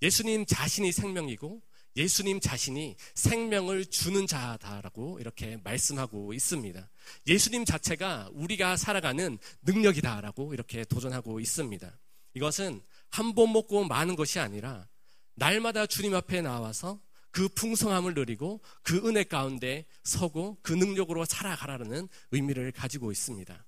예수님 0.00 0.46
자신이 0.46 0.92
생명이고 0.92 1.62
예수님 1.96 2.40
자신이 2.40 2.96
생명을 3.14 3.84
주는 3.86 4.26
자다라고 4.26 5.20
이렇게 5.20 5.58
말씀하고 5.62 6.32
있습니다. 6.32 6.88
예수님 7.26 7.64
자체가 7.64 8.30
우리가 8.32 8.76
살아가는 8.76 9.38
능력이다라고 9.62 10.54
이렇게 10.54 10.84
도전하고 10.84 11.38
있습니다. 11.40 11.98
이것은 12.34 12.82
한 13.10 13.34
번 13.34 13.52
먹고 13.52 13.84
마는 13.84 14.16
것이 14.16 14.38
아니라 14.38 14.88
날마다 15.34 15.86
주님 15.86 16.14
앞에 16.14 16.40
나와서 16.40 16.98
그 17.32 17.48
풍성함을 17.48 18.14
누리고 18.14 18.60
그 18.82 19.08
은혜 19.08 19.24
가운데 19.24 19.86
서고 20.04 20.58
그 20.62 20.72
능력으로 20.72 21.24
살아가라는 21.24 22.08
의미를 22.30 22.70
가지고 22.70 23.10
있습니다. 23.10 23.66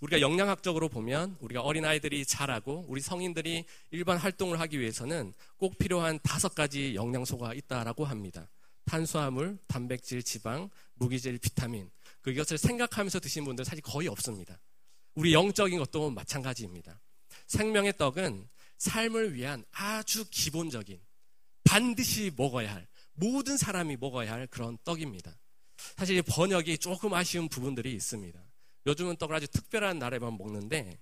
우리가 0.00 0.20
영양학적으로 0.20 0.88
보면 0.88 1.36
우리가 1.40 1.60
어린아이들이 1.60 2.24
자라고 2.24 2.84
우리 2.88 3.00
성인들이 3.00 3.64
일반 3.90 4.16
활동을 4.16 4.60
하기 4.60 4.78
위해서는 4.80 5.34
꼭 5.56 5.76
필요한 5.78 6.20
다섯 6.22 6.54
가지 6.54 6.94
영양소가 6.94 7.54
있다라고 7.54 8.04
합니다. 8.04 8.48
탄수화물, 8.84 9.58
단백질, 9.66 10.22
지방, 10.22 10.70
무기질, 10.94 11.38
비타민. 11.38 11.90
그 12.20 12.30
이것을 12.30 12.58
생각하면서 12.58 13.20
드시는 13.20 13.44
분들 13.46 13.64
사실 13.64 13.82
거의 13.82 14.08
없습니다. 14.08 14.60
우리 15.14 15.32
영적인 15.32 15.78
것도 15.78 16.10
마찬가지입니다. 16.10 17.00
생명의 17.46 17.96
떡은 17.96 18.48
삶을 18.78 19.34
위한 19.34 19.64
아주 19.72 20.24
기본적인 20.30 21.00
반드시 21.64 22.32
먹어야 22.36 22.74
할 22.74 22.86
모든 23.22 23.56
사람이 23.56 23.98
먹어야 23.98 24.32
할 24.32 24.48
그런 24.48 24.76
떡입니다. 24.84 25.38
사실 25.96 26.20
번역이 26.22 26.78
조금 26.78 27.14
아쉬운 27.14 27.48
부분들이 27.48 27.92
있습니다. 27.92 28.40
요즘은 28.86 29.16
떡을 29.16 29.36
아주 29.36 29.46
특별한 29.46 30.00
날에만 30.00 30.36
먹는데 30.36 30.98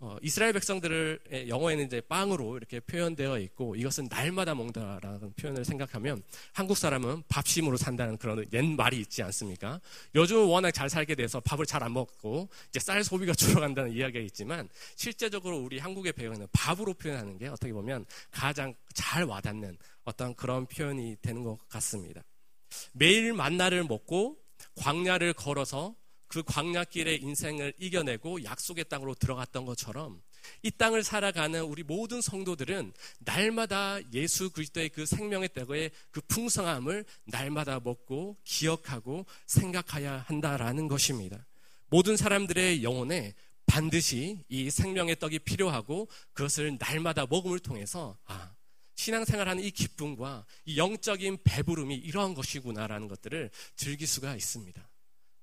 어, 0.00 0.16
이스라엘 0.20 0.52
백성들을 0.52 1.46
영어에는 1.48 1.86
이제 1.86 2.00
빵으로 2.00 2.56
이렇게 2.56 2.80
표현되어 2.80 3.38
있고 3.38 3.76
이것은 3.76 4.08
날마다 4.10 4.54
먹는다라는 4.54 5.32
표현을 5.34 5.64
생각하면 5.64 6.22
한국 6.52 6.76
사람은 6.76 7.22
밥심으로 7.28 7.76
산다는 7.76 8.18
그런 8.18 8.44
옛 8.52 8.62
말이 8.64 8.98
있지 8.98 9.22
않습니까? 9.22 9.80
요즘 10.14 10.48
워낙 10.48 10.72
잘 10.72 10.90
살게 10.90 11.14
돼서 11.14 11.40
밥을 11.40 11.64
잘 11.66 11.84
안 11.84 11.92
먹고 11.92 12.48
이제 12.70 12.80
쌀 12.80 13.04
소비가 13.04 13.32
줄어간다는 13.34 13.92
이야기가 13.92 14.20
있지만 14.24 14.68
실제적으로 14.96 15.58
우리 15.58 15.78
한국의 15.78 16.12
배우는 16.12 16.48
밥으로 16.52 16.94
표현하는 16.94 17.36
게 17.38 17.48
어떻게 17.48 17.72
보면 17.72 18.06
가장 18.30 18.74
잘 18.94 19.24
와닿는 19.24 19.76
어떤 20.04 20.34
그런 20.34 20.66
표현이 20.66 21.16
되는 21.20 21.44
것 21.44 21.58
같습니다. 21.68 22.22
매일 22.92 23.32
만나를 23.32 23.84
먹고 23.84 24.38
광야를 24.76 25.34
걸어서 25.34 25.94
그 26.34 26.42
광야길의 26.42 27.22
인생을 27.22 27.74
이겨내고 27.78 28.42
약속의 28.42 28.86
땅으로 28.88 29.14
들어갔던 29.14 29.64
것처럼 29.66 30.20
이 30.64 30.70
땅을 30.72 31.04
살아가는 31.04 31.62
우리 31.62 31.84
모든 31.84 32.20
성도들은 32.20 32.92
날마다 33.20 34.00
예수 34.12 34.50
그리스도의 34.50 34.88
그 34.88 35.06
생명의 35.06 35.50
떡의 35.54 35.92
그 36.10 36.20
풍성함을 36.22 37.04
날마다 37.26 37.78
먹고 37.78 38.36
기억하고 38.42 39.26
생각해야 39.46 40.24
한다라는 40.26 40.88
것입니다. 40.88 41.46
모든 41.88 42.16
사람들의 42.16 42.82
영혼에 42.82 43.34
반드시 43.66 44.40
이 44.48 44.70
생명의 44.70 45.20
떡이 45.20 45.38
필요하고 45.38 46.08
그것을 46.32 46.78
날마다 46.80 47.26
먹음을 47.30 47.60
통해서 47.60 48.18
아, 48.24 48.52
신앙생활하는 48.96 49.62
이 49.62 49.70
기쁨과 49.70 50.46
이 50.64 50.78
영적인 50.78 51.38
배부름이 51.44 51.94
이러한 51.94 52.34
것이구나라는 52.34 53.06
것들을 53.06 53.52
즐길 53.76 54.08
수가 54.08 54.34
있습니다. 54.34 54.84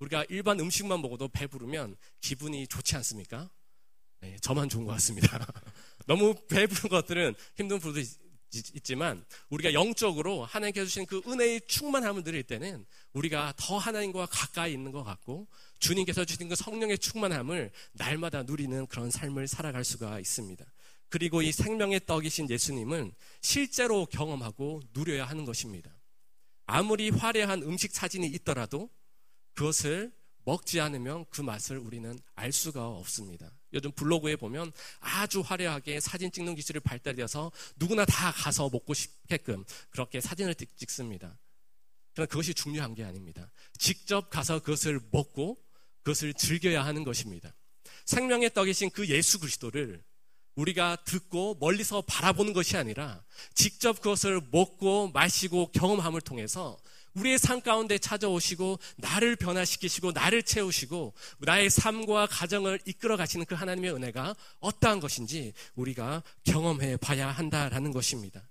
우리가 0.01 0.25
일반 0.29 0.60
음식만 0.60 1.01
먹어도 1.01 1.27
배부르면 1.27 1.96
기분이 2.22 2.67
좋지 2.67 2.96
않습니까? 2.98 3.50
네, 4.20 4.36
저만 4.41 4.67
좋은 4.67 4.86
것 4.86 4.91
같습니다. 4.93 5.27
너무 6.08 6.36
배부른 6.48 6.89
것들은 6.89 7.36
힘든 7.55 7.79
부분도 7.79 8.00
있 8.00 8.22
지만 8.84 9.24
우리가 9.50 9.72
영적으로 9.72 10.43
하나님께서 10.43 10.86
주신 10.86 11.05
그 11.05 11.22
은혜의 11.25 11.62
충만함을 11.67 12.24
누릴 12.24 12.43
때는 12.43 12.86
우리가 13.13 13.53
더 13.55 13.77
하나님과 13.77 14.25
가까이 14.25 14.74
있는 14.74 14.91
것 14.91 15.03
같고 15.03 15.48
주님께서 15.79 16.25
주신 16.25 16.50
그 16.50 16.55
성령의 16.55 16.98
충만함을 16.98 17.72
날마다 17.93 18.43
누리는 18.43 18.88
그런 18.88 19.10
삶을 19.10 19.48
살아갈 19.48 19.86
수가 19.86 20.20
있습니다. 20.20 20.65
그리고 21.08 21.41
이 21.41 21.53
생명의 21.53 22.01
떡이신 22.05 22.50
예수님은 22.50 23.13
실제로 23.41 24.05
경험하고 24.05 24.81
누려야 24.93 25.25
하는 25.25 25.46
것입니다. 25.46 25.89
아무리 26.65 27.10
화려한 27.10 27.63
음식 27.63 27.93
사진이 27.93 28.27
있더라도 28.27 28.89
그것을 29.53 30.12
먹지 30.43 30.79
않으면 30.79 31.25
그 31.29 31.41
맛을 31.41 31.77
우리는 31.77 32.17
알 32.36 32.51
수가 32.51 32.88
없습니다. 32.88 33.51
요즘 33.74 33.91
블로그에 33.91 34.36
보면 34.36 34.72
아주 35.00 35.41
화려하게 35.41 36.00
사진 36.00 36.31
찍는 36.31 36.55
기술이 36.55 36.79
발달되어서 36.79 37.51
누구나 37.77 38.05
다 38.05 38.31
가서 38.31 38.70
먹고 38.70 38.93
싶게끔 38.93 39.63
그렇게 39.91 40.20
사진을 40.20 40.55
찍 40.55 40.89
습니다. 40.89 41.38
그러나 42.13 42.27
그것이 42.27 42.53
중요한 42.53 42.96
게 42.96 43.03
아닙니다. 43.03 43.51
직접 43.77 44.29
가서 44.29 44.60
그것을 44.60 45.00
먹고 45.12 45.63
그것을 46.03 46.34
즐겨야 46.34 46.84
하는 46.84 47.03
것입니다. 47.03 47.53
생명의 48.05 48.53
떡이신 48.53 48.89
그 48.89 49.08
예수 49.08 49.39
그리스도를 49.39 50.03
우리가 50.55 50.98
듣고 51.05 51.55
멀리서 51.60 52.01
바라보는 52.01 52.53
것이 52.53 52.75
아니라 52.75 53.24
직접 53.53 54.01
그것을 54.01 54.41
먹고 54.51 55.12
마시고 55.12 55.72
경험함을 55.72 56.22
통해서 56.22 56.77
우리의 57.15 57.38
삶 57.38 57.62
가운데 57.62 57.98
찾아오시고 57.98 58.80
나를 58.98 59.36
변화시키시고 59.36 60.12
나를 60.12 60.44
채우시고 60.44 61.13
나의 61.39 61.70
삶과 61.70 62.27
가정을 62.27 62.80
이끌어 62.86 63.18
가시는 63.18 63.46
그 63.46 63.56
하나님의 63.56 63.94
은혜가 63.94 64.36
어떠한 64.60 65.00
것인지 65.00 65.53
우리가 65.75 66.24
경험해 66.44 66.98
봐야 66.98 67.30
한다라는 67.30 67.91
것입니다. 67.91 68.48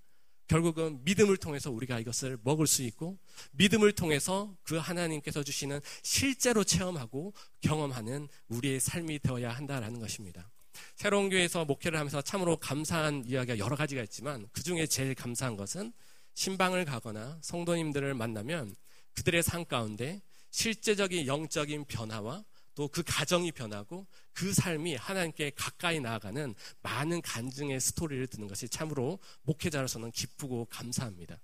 결국은 0.51 0.99
믿음을 1.05 1.37
통해서 1.37 1.71
우리가 1.71 2.01
이것을 2.01 2.37
먹을 2.43 2.67
수 2.67 2.83
있고 2.83 3.21
믿음을 3.53 3.93
통해서 3.93 4.57
그 4.65 4.77
하나님께서 4.77 5.45
주시는 5.45 5.81
실제로 6.03 6.65
체험하고 6.65 7.33
경험하는 7.61 8.29
우리의 8.49 8.81
삶이 8.81 9.21
되어야 9.21 9.53
한다라는 9.53 10.01
것입니다. 10.01 10.51
새로운 10.97 11.29
교회에서 11.31 11.65
목회를 11.67 11.99
하면서 11.99 12.21
참으로 12.21 12.57
감사한 12.57 13.25
이야기가 13.27 13.59
여러 13.59 13.77
가지가 13.77 14.03
있지만 14.03 14.49
그 14.51 14.63
중에 14.65 14.87
제일 14.87 15.15
감사한 15.15 15.57
것은 15.57 15.93
신방을 16.41 16.87
가거나 16.87 17.39
성도님들을 17.43 18.15
만나면 18.15 18.75
그들의 19.13 19.43
삶 19.43 19.67
가운데 19.67 20.23
실제적인 20.51 21.27
영적인 21.27 21.85
변화와 21.85 22.47
또 22.75 22.89
그 22.89 23.03
가정이 23.03 23.53
변하고 23.53 24.07
그 24.33 24.55
삶이 24.55 24.95
하나님께 24.95 25.51
가까이 25.55 26.01
나아가는 26.01 26.55
많은 26.81 27.21
간증의 27.21 27.79
스토리를 27.79 28.27
듣는 28.29 28.49
것이 28.49 28.71
참으로 28.71 29.19
목회자로서는 29.43 30.13
기쁘고 30.13 30.65
감사합니다. 30.71 31.39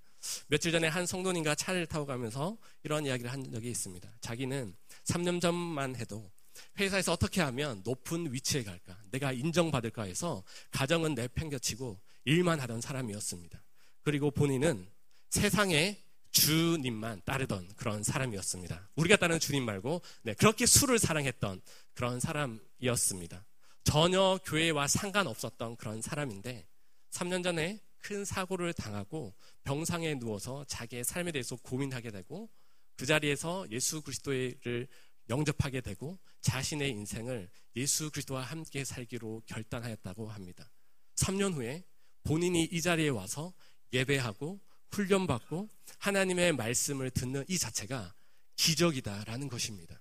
며칠 0.46 0.72
전에 0.72 0.88
한 0.88 1.04
성도님과 1.04 1.56
차를 1.56 1.86
타고 1.86 2.06
가면서 2.06 2.56
이런 2.82 3.04
이야기를 3.04 3.30
한 3.30 3.52
적이 3.52 3.72
있습니다. 3.72 4.10
자기는 4.22 4.74
3년 5.04 5.42
전만 5.42 5.94
해도 5.96 6.32
회사에서 6.78 7.12
어떻게 7.12 7.42
하면 7.42 7.82
높은 7.84 8.32
위치에 8.32 8.64
갈까? 8.64 8.98
내가 9.10 9.32
인정받을까 9.32 10.04
해서 10.04 10.42
가정은 10.70 11.14
내팽겨치고 11.14 12.00
일만 12.24 12.60
하던 12.60 12.80
사람이었습니다. 12.80 13.65
그리고 14.06 14.30
본인은 14.30 14.86
세상에 15.30 16.00
주님만 16.30 17.22
따르던 17.24 17.74
그런 17.74 18.04
사람이었습니다. 18.04 18.90
우리가 18.94 19.16
따르는 19.16 19.40
주님 19.40 19.64
말고 19.64 20.00
네, 20.22 20.32
그렇게 20.34 20.64
술을 20.64 21.00
사랑했던 21.00 21.60
그런 21.92 22.20
사람이었습니다. 22.20 23.44
전혀 23.82 24.38
교회와 24.44 24.86
상관없었던 24.86 25.74
그런 25.74 26.02
사람인데 26.02 26.68
3년 27.10 27.42
전에 27.42 27.80
큰 27.98 28.24
사고를 28.24 28.72
당하고 28.74 29.34
병상에 29.64 30.14
누워서 30.14 30.64
자기의 30.68 31.02
삶에 31.02 31.32
대해서 31.32 31.56
고민하게 31.56 32.12
되고 32.12 32.48
그 32.94 33.06
자리에서 33.06 33.66
예수 33.72 34.02
그리스도를 34.02 34.86
영접하게 35.28 35.80
되고 35.80 36.16
자신의 36.42 36.90
인생을 36.90 37.50
예수 37.74 38.12
그리스도와 38.12 38.42
함께 38.42 38.84
살기로 38.84 39.42
결단하였다고 39.46 40.28
합니다. 40.28 40.70
3년 41.16 41.54
후에 41.54 41.82
본인이 42.22 42.64
이 42.64 42.80
자리에 42.80 43.08
와서 43.08 43.52
예배하고 43.92 44.60
훈련받고 44.90 45.70
하나님의 45.98 46.52
말씀을 46.54 47.10
듣는 47.10 47.44
이 47.48 47.58
자체가 47.58 48.14
기적이다라는 48.56 49.48
것입니다. 49.48 50.00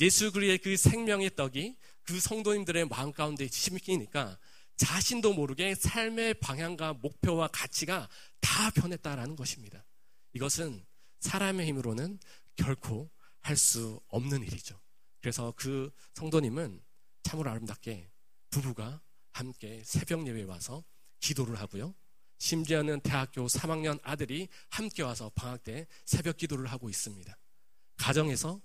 예수 0.00 0.32
그리의 0.32 0.58
그 0.58 0.76
생명의 0.76 1.34
떡이 1.36 1.76
그 2.02 2.20
성도님들의 2.20 2.88
마음 2.88 3.12
가운데 3.12 3.48
심기니까 3.48 4.38
자신도 4.76 5.32
모르게 5.32 5.74
삶의 5.74 6.34
방향과 6.34 6.94
목표와 6.94 7.48
가치가 7.48 8.08
다 8.40 8.70
변했다라는 8.70 9.36
것입니다. 9.36 9.84
이것은 10.34 10.84
사람의 11.20 11.66
힘으로는 11.66 12.18
결코 12.56 13.10
할 13.40 13.56
수 13.56 14.00
없는 14.08 14.42
일이죠. 14.42 14.78
그래서 15.20 15.52
그 15.56 15.90
성도님은 16.14 16.82
참으로 17.22 17.50
아름답게 17.50 18.10
부부가 18.50 19.00
함께 19.32 19.82
새벽 19.84 20.26
예배에 20.26 20.44
와서 20.44 20.84
기도를 21.20 21.58
하고요. 21.60 21.94
심지어는 22.38 23.00
대학교 23.00 23.46
3학년 23.46 23.98
아들이 24.02 24.48
함께 24.70 25.02
와서 25.02 25.30
방학 25.34 25.64
때 25.64 25.86
새벽 26.04 26.36
기도를 26.36 26.66
하고 26.66 26.88
있습니다. 26.88 27.36
가정에서 27.96 28.60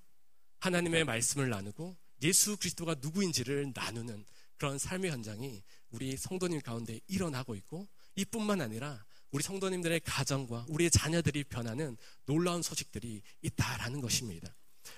하나님의 0.59 1.05
말씀을 1.05 1.49
나누고 1.49 1.97
예수 2.23 2.57
그리스도가 2.57 2.95
누구인지를 2.99 3.71
나누는 3.73 4.25
그런 4.57 4.77
삶의 4.77 5.09
현장이 5.11 5.63
우리 5.89 6.15
성도님 6.15 6.61
가운데 6.61 6.99
일어나고 7.07 7.55
있고 7.55 7.87
이뿐만 8.15 8.61
아니라 8.61 9.03
우리 9.31 9.41
성도님들의 9.43 10.01
가정과 10.01 10.65
우리의 10.67 10.91
자녀들이 10.91 11.45
변하는 11.45 11.97
놀라운 12.25 12.61
소식들이 12.61 13.21
있다라는 13.41 14.01
것입니다. 14.01 14.53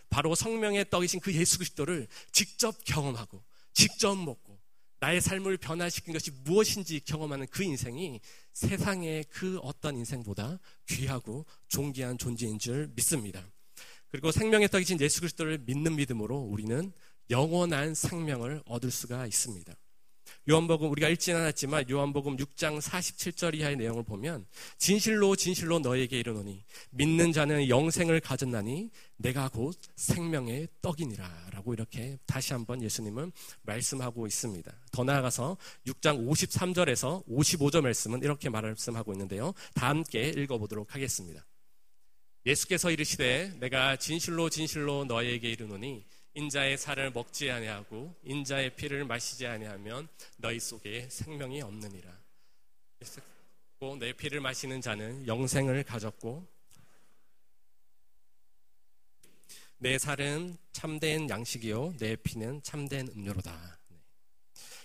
바로 0.09 0.35
성명의 0.35 0.89
떡이신 0.89 1.19
그 1.19 1.33
예수 1.33 1.59
그리스도를 1.59 2.07
직접 2.31 2.83
경험하고 2.83 3.43
직접 3.73 4.15
먹고 4.15 4.59
나의 5.03 5.19
삶을 5.19 5.57
변화시킨 5.57 6.13
것이 6.13 6.31
무엇인지 6.45 7.01
경험하는 7.01 7.47
그 7.47 7.61
인생이 7.61 8.21
세상의 8.53 9.25
그 9.29 9.59
어떤 9.61 9.97
인생보다 9.97 10.59
귀하고 10.87 11.45
존귀한 11.67 12.17
존재인 12.17 12.57
줄 12.57 12.89
믿습니다. 12.95 13.45
그리고 14.07 14.31
생명의 14.31 14.69
떡이신 14.69 15.01
예수 15.01 15.19
그리스도를 15.19 15.57
믿는 15.65 15.97
믿음으로 15.97 16.37
우리는 16.37 16.93
영원한 17.29 17.95
생명을 17.95 18.61
얻을 18.65 18.91
수가 18.91 19.27
있습니다. 19.27 19.73
요한복음 20.49 20.89
우리가 20.91 21.09
읽지는 21.09 21.41
않았지만 21.41 21.89
요한복음 21.89 22.37
6장 22.37 22.81
47절 22.81 23.55
이하의 23.55 23.77
내용을 23.77 24.03
보면 24.03 24.45
진실로 24.77 25.35
진실로 25.35 25.79
너에게 25.79 26.19
이르노니 26.19 26.63
믿는 26.91 27.31
자는 27.31 27.69
영생을 27.69 28.19
가졌나니 28.19 28.89
내가 29.17 29.49
곧 29.49 29.77
생명의 29.95 30.67
떡이니라라고 30.81 31.73
이렇게 31.73 32.17
다시 32.25 32.53
한번 32.53 32.81
예수님은 32.81 33.31
말씀하고 33.61 34.27
있습니다. 34.27 34.71
더 34.91 35.03
나아가서 35.03 35.57
6장 35.87 36.27
53절에서 36.27 37.25
55절 37.27 37.81
말씀은 37.81 38.21
이렇게 38.23 38.49
말씀하고 38.49 39.13
있는데요. 39.13 39.53
다 39.73 39.89
함께 39.89 40.29
읽어보도록 40.29 40.93
하겠습니다. 40.93 41.45
예수께서 42.45 42.91
이르시되 42.91 43.53
내가 43.59 43.95
진실로 43.95 44.49
진실로 44.49 45.05
너에게 45.05 45.49
이르노니 45.49 46.05
인자의 46.35 46.77
살을 46.77 47.11
먹지 47.11 47.51
아니하고 47.51 48.15
인자의 48.23 48.75
피를 48.75 49.05
마시지 49.05 49.45
아니하면 49.45 50.07
너희 50.37 50.59
속에 50.59 51.07
생명이 51.09 51.61
없느니라. 51.61 52.11
내 53.99 54.13
피를 54.13 54.39
마시는 54.39 54.79
자는 54.81 55.27
영생을 55.27 55.83
가졌고 55.83 56.47
내 59.77 59.97
살은 59.97 60.57
참된 60.71 61.29
양식이요 61.29 61.95
내 61.99 62.15
피는 62.15 62.63
참된 62.63 63.09
음료로다. 63.09 63.79
네. 63.89 63.97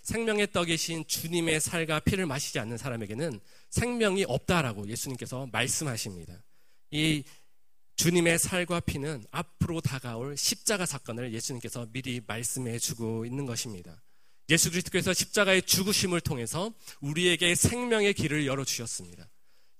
생명의 0.02 0.50
떡이신 0.50 1.06
주님의 1.06 1.61
살과 1.61 2.00
피를 2.00 2.26
마시지 2.26 2.58
않는 2.58 2.76
사람에게는 2.76 3.38
생명이 3.70 4.24
없다라고 4.24 4.88
예수님께서 4.88 5.46
말씀하십니다. 5.52 6.42
이 6.90 7.22
주님의 7.98 8.38
살과 8.38 8.78
피는 8.78 9.24
앞으로 9.32 9.80
다가올 9.80 10.37
십자가 10.37 10.87
사건을 10.87 11.34
예수님께서 11.34 11.88
미리 11.92 12.20
말씀해 12.24 12.78
주고 12.78 13.26
있는 13.26 13.44
것입니다. 13.44 14.00
예수 14.50 14.70
그리스도께서 14.70 15.12
십자가의 15.12 15.62
죽으심을 15.62 16.20
통해서 16.20 16.72
우리에게 17.00 17.56
생명의 17.56 18.14
길을 18.14 18.46
열어 18.46 18.64
주셨습니다. 18.64 19.28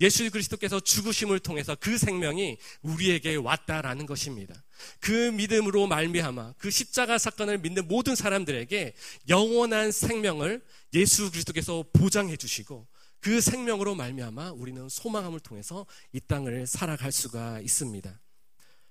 예수 0.01 0.29
그리스도께서 0.33 0.81
죽으심을 0.81 1.39
통해서 1.39 1.77
그 1.79 1.97
생명이 1.97 2.59
우리에게 2.83 3.37
왔다라는 3.37 4.07
것입니다. 4.07 4.65
그 4.99 5.31
믿음으로 5.31 5.87
말미암아 5.87 6.55
그 6.59 6.73
십자가 6.73 7.19
사건을 7.19 7.59
믿는 7.59 7.87
모든 7.87 8.17
사람들에게 8.17 8.95
영원한 9.29 9.93
생명을 9.93 10.61
예수 10.95 11.31
그리스도께서 11.31 11.85
보장해 11.93 12.37
주시고 12.37 12.89
그 13.21 13.41
생명으로 13.41 13.95
말미암아 13.95 14.53
우리는 14.53 14.89
소망함을 14.89 15.41
통해서 15.41 15.87
이 16.13 16.21
땅을 16.21 16.67
살아갈 16.67 17.13
수가 17.13 17.61
있습니다. 17.61 18.21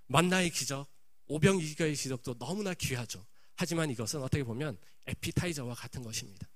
만나의 0.07 0.49
기적, 0.49 0.87
오병이기의 1.27 1.95
기적도 1.95 2.37
너무나 2.37 2.73
귀하죠. 2.73 3.25
하지만 3.55 3.89
이것은 3.89 4.21
어떻게 4.21 4.43
보면 4.43 4.77
에피타이저와 5.07 5.73
같은 5.73 6.03
것입니다. 6.03 6.47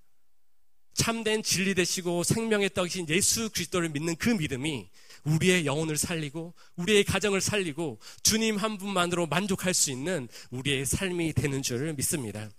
참된 0.93 1.41
진리 1.41 1.73
되시고 1.73 2.23
생명의 2.23 2.73
떡이신 2.73 3.07
예수 3.09 3.49
그리스도를 3.49 3.89
믿는 3.89 4.15
그 4.17 4.29
믿음이 4.29 4.89
우리의 5.23 5.65
영혼을 5.65 5.97
살리고 5.97 6.53
우리의 6.75 7.03
가정을 7.05 7.41
살리고 7.41 7.99
주님 8.23 8.57
한 8.57 8.77
분만으로 8.77 9.27
만족할 9.27 9.73
수 9.73 9.89
있는 9.91 10.27
우리의 10.51 10.85
삶이 10.85 11.33
되는 11.33 11.61
줄 11.61 11.93
믿습니다. 11.93 12.49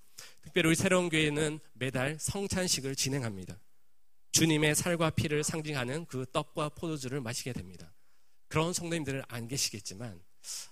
특별히 0.42 0.68
우리 0.68 0.76
새로운 0.76 1.08
교회는 1.08 1.60
매달 1.74 2.16
성찬식을 2.18 2.96
진행합니다. 2.96 3.58
주님의 4.32 4.74
살과 4.74 5.10
피를 5.10 5.44
상징하는 5.44 6.06
그 6.06 6.26
떡과 6.32 6.70
포도주를 6.70 7.20
마시게 7.20 7.52
됩니다. 7.52 7.94
그런 8.48 8.72
성도님들은 8.72 9.22
안 9.28 9.46
계시겠지만 9.46 10.20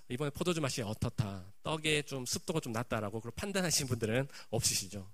이번에 0.08 0.30
포도주 0.30 0.60
맛이 0.60 0.82
어떻다, 0.82 1.52
떡에 1.62 2.02
좀 2.02 2.26
습도가 2.26 2.60
좀 2.60 2.72
낮다라고 2.72 3.20
판단하신 3.20 3.86
분들은 3.86 4.28
없으시죠. 4.50 5.10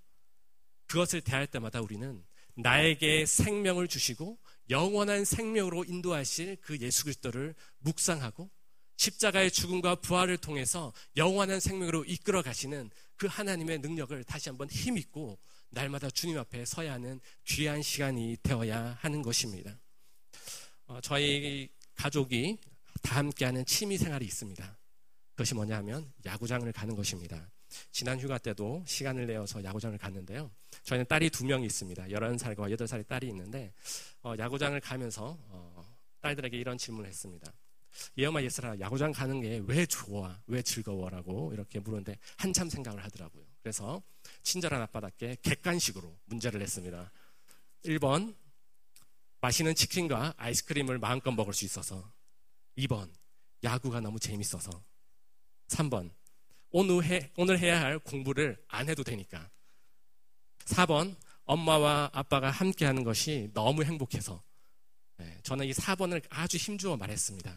그것을 0.87 1.20
대할 1.20 1.46
때마다 1.46 1.80
우리는 1.80 2.24
나에게 2.54 3.26
생명을 3.26 3.88
주시고 3.88 4.38
영원한 4.70 5.24
생명으로 5.24 5.85
인도하실 5.85 6.59
그 6.62 6.78
예수 6.80 7.04
그리스도를 7.04 7.54
묵상하고 7.78 8.50
십자가의 8.96 9.50
죽음과 9.50 9.96
부활을 9.96 10.38
통해서 10.38 10.92
영원한 11.16 11.61
생명으로 11.61 12.04
이끌어 12.04 12.42
가시는 12.42 12.90
그 13.16 13.26
하나님의 13.26 13.80
능력을 13.80 14.24
다시 14.24 14.48
한번 14.48 14.70
힘입고 14.70 15.38
날마다 15.70 16.11
주님 16.11 16.38
앞에 16.38 16.64
서야 16.64 16.94
하는 16.94 17.20
귀한 17.44 17.83
시간이 17.83 18.37
되어야 18.42 18.98
하는 19.00 19.22
것입니다. 19.22 19.79
어, 20.87 21.00
저희 21.02 21.68
가족이 21.94 22.59
다 23.02 23.16
함께하는 23.16 23.64
취미 23.66 23.98
생활이 23.98 24.24
있습니다. 24.24 24.79
그것이 25.33 25.55
뭐냐 25.55 25.76
하면 25.79 26.12
야구장을 26.24 26.70
가는 26.72 26.96
것입니다. 26.96 27.50
지난 27.90 28.18
휴가 28.18 28.38
때도 28.38 28.85
시간을 28.87 29.26
내어서 29.26 29.62
야구장을 29.62 29.98
갔는데요. 29.98 30.50
저희는 30.85 31.07
딸이 31.07 31.31
두 31.31 31.44
명이 31.44 31.66
있습니다. 31.66 32.05
11살과 32.05 32.74
8살의 32.74 33.07
딸이 33.07 33.29
있는데 33.29 33.72
어, 34.22 34.35
야구장을 34.38 34.81
가면서 34.81 35.37
어, 35.48 35.96
딸들에게 36.20 36.57
이런 36.57 36.79
질문을 36.79 37.09
했습니다. 37.09 37.52
예엄마 38.18 38.42
예슬아 38.42 38.78
야구장 38.80 39.12
가는 39.12 39.40
게 39.40 39.59
왜 39.66 39.87
좋아? 39.87 40.40
왜 40.46 40.62
즐거워라고 40.62 41.52
이렇게 41.52 41.78
물었는데 41.80 42.18
한참 42.37 42.68
생각을 42.68 43.02
하더라고요. 43.04 43.44
그래서 43.62 44.02
친절한 44.42 44.80
아빠답게 44.82 45.38
객관식으로 45.42 46.16
문제를 46.26 46.61
냈습니다. 46.61 47.11
1번 47.85 48.35
맛있는 49.40 49.74
치킨과 49.74 50.35
아이스크림을 50.37 50.98
마음껏 50.98 51.30
먹을 51.32 51.52
수 51.52 51.64
있어서 51.64 52.11
2번 52.78 53.11
야구가 53.62 54.00
너무 54.00 54.18
재밌어서 54.18 54.70
3번 55.68 56.11
오늘, 56.70 57.04
해, 57.04 57.30
오늘 57.37 57.59
해야 57.59 57.80
할 57.80 57.98
공부를 57.98 58.62
안 58.68 58.88
해도 58.88 59.02
되니까 59.02 59.50
4번 60.66 61.16
엄마와 61.44 62.11
아빠가 62.12 62.50
함께 62.50 62.85
하는 62.85 63.04
것이 63.04 63.50
너무 63.54 63.85
행복해서 63.85 64.42
네, 65.18 65.38
저는 65.42 65.66
이 65.66 65.72
4번을 65.72 66.22
아주 66.28 66.56
힘주어 66.56 66.96
말했습니다. 66.96 67.56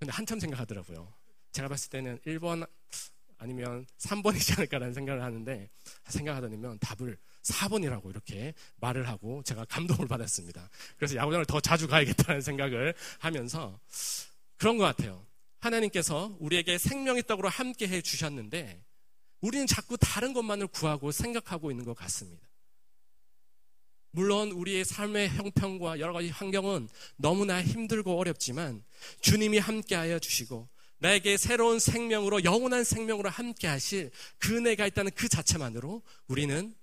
근데 0.00 0.12
한참 0.12 0.40
생각하더라고요. 0.40 1.12
제가 1.52 1.68
봤을 1.68 1.90
때는 1.90 2.18
1번 2.26 2.66
아니면 3.36 3.86
3번이지 3.98 4.56
않을까라는 4.56 4.94
생각을 4.94 5.22
하는데 5.22 5.70
생각하더니면 6.08 6.78
답을 6.78 7.18
4번이라고 7.42 8.10
이렇게 8.10 8.54
말을 8.76 9.08
하고 9.08 9.42
제가 9.42 9.66
감동을 9.66 10.08
받았습니다. 10.08 10.68
그래서 10.96 11.16
야구장을 11.16 11.44
더 11.44 11.60
자주 11.60 11.86
가야겠다는 11.86 12.40
생각을 12.40 12.94
하면서 13.18 13.78
그런 14.56 14.78
것 14.78 14.84
같아요. 14.84 15.26
하나님께서 15.60 16.34
우리에게 16.40 16.78
생명의 16.78 17.22
떡으로 17.26 17.48
함께 17.48 17.86
해 17.86 18.00
주셨는데 18.00 18.82
우리는 19.42 19.66
자꾸 19.66 19.98
다른 19.98 20.32
것만을 20.32 20.66
구하고 20.66 21.12
생각하고 21.12 21.70
있는 21.70 21.84
것 21.84 21.94
같습니다. 21.94 22.49
물론 24.12 24.50
우리의 24.50 24.84
삶의 24.84 25.30
형편과 25.30 26.00
여러 26.00 26.12
가지 26.12 26.28
환경은 26.28 26.88
너무나 27.16 27.62
힘들고 27.62 28.18
어렵지만 28.18 28.82
주님이 29.20 29.58
함께하여 29.58 30.18
주시고 30.18 30.68
나에게 30.98 31.36
새로운 31.36 31.78
생명으로 31.78 32.44
영원한 32.44 32.84
생명으로 32.84 33.30
함께하실 33.30 34.10
그 34.38 34.56
은혜가 34.56 34.86
있다는 34.86 35.12
그 35.14 35.28
자체만으로 35.28 36.02
우리는 36.26 36.74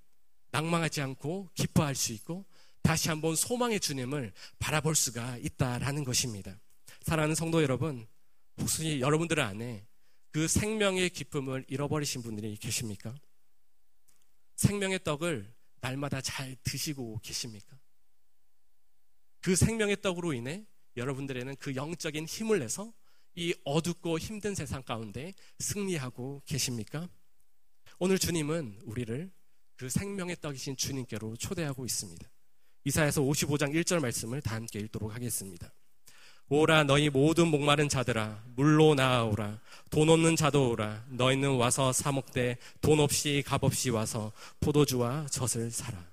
낭망하지 0.51 1.01
않고 1.01 1.49
기뻐할 1.53 1.93
수 1.93 2.13
있고 2.13 2.45
다시 2.81 3.09
한번 3.09 3.35
소망의 3.35 3.79
주님을 3.79 4.31
바라볼 4.59 4.95
수가 4.95 5.37
있다라는 5.37 6.03
것입니다. 6.03 6.57
사랑하는 7.01 7.35
성도 7.35 7.61
여러분, 7.61 8.07
혹시 8.59 8.99
여러분들 9.01 9.39
안에 9.39 9.85
그 10.31 10.47
생명의 10.47 11.09
기쁨을 11.09 11.65
잃어버리신 11.67 12.23
분들이 12.23 12.55
계십니까? 12.55 13.13
생명의 14.55 15.03
떡을 15.03 15.53
날마다 15.79 16.21
잘 16.21 16.55
드시고 16.63 17.19
계십니까? 17.21 17.77
그 19.41 19.55
생명의 19.55 20.01
떡으로 20.01 20.33
인해 20.33 20.65
여러분들에는 20.95 21.55
그 21.57 21.75
영적인 21.75 22.25
힘을 22.25 22.59
내서 22.59 22.91
이 23.35 23.53
어둡고 23.63 24.17
힘든 24.17 24.55
세상 24.55 24.81
가운데 24.81 25.33
승리하고 25.59 26.41
계십니까? 26.45 27.07
오늘 27.99 28.17
주님은 28.17 28.81
우리를 28.83 29.31
그 29.75 29.89
생명의 29.89 30.37
떡이신 30.41 30.75
주님께로 30.75 31.37
초대하고 31.37 31.85
있습니다. 31.85 32.27
이사에서 32.83 33.21
55장 33.21 33.73
1절 33.75 33.99
말씀을 34.01 34.41
다 34.41 34.55
함께 34.55 34.79
읽도록 34.79 35.13
하겠습니다. 35.13 35.71
오라 36.49 36.83
너희 36.83 37.09
모든 37.09 37.47
목마른 37.47 37.89
자들아 37.89 38.43
물로 38.55 38.95
나아오라 38.95 39.59
돈 39.89 40.09
없는 40.09 40.35
자도 40.35 40.69
오라 40.71 41.05
너희는 41.09 41.55
와서 41.57 41.91
사 41.91 42.11
먹되 42.11 42.57
돈 42.79 42.99
없이 42.99 43.43
값 43.45 43.63
없이 43.63 43.89
와서 43.89 44.31
포도주와 44.61 45.27
젖을 45.29 45.71
사라 45.71 46.07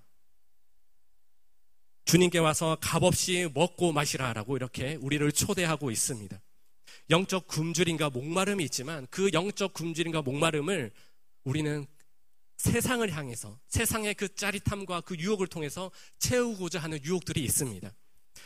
주님께 2.05 2.38
와서 2.38 2.77
값 2.81 3.03
없이 3.03 3.49
먹고 3.55 3.92
마시라라고 3.92 4.57
이렇게 4.57 4.97
우리를 4.97 5.33
초대하고 5.33 5.90
있습니다. 5.90 6.38
영적 7.11 7.49
굶주림과 7.49 8.11
목마름이 8.11 8.62
있지만 8.64 9.07
그 9.11 9.31
영적 9.33 9.73
굶주림과 9.73 10.23
목마름을 10.23 10.90
우리는 11.44 11.87
세상을 12.59 13.11
향해서 13.11 13.59
세상의 13.68 14.14
그 14.14 14.35
짜릿함과 14.35 15.01
그 15.03 15.16
유혹을 15.16 15.47
통해서 15.47 15.90
채우고자 16.18 16.79
하는 16.79 17.03
유혹들이 17.05 17.42
있습니다. 17.42 17.90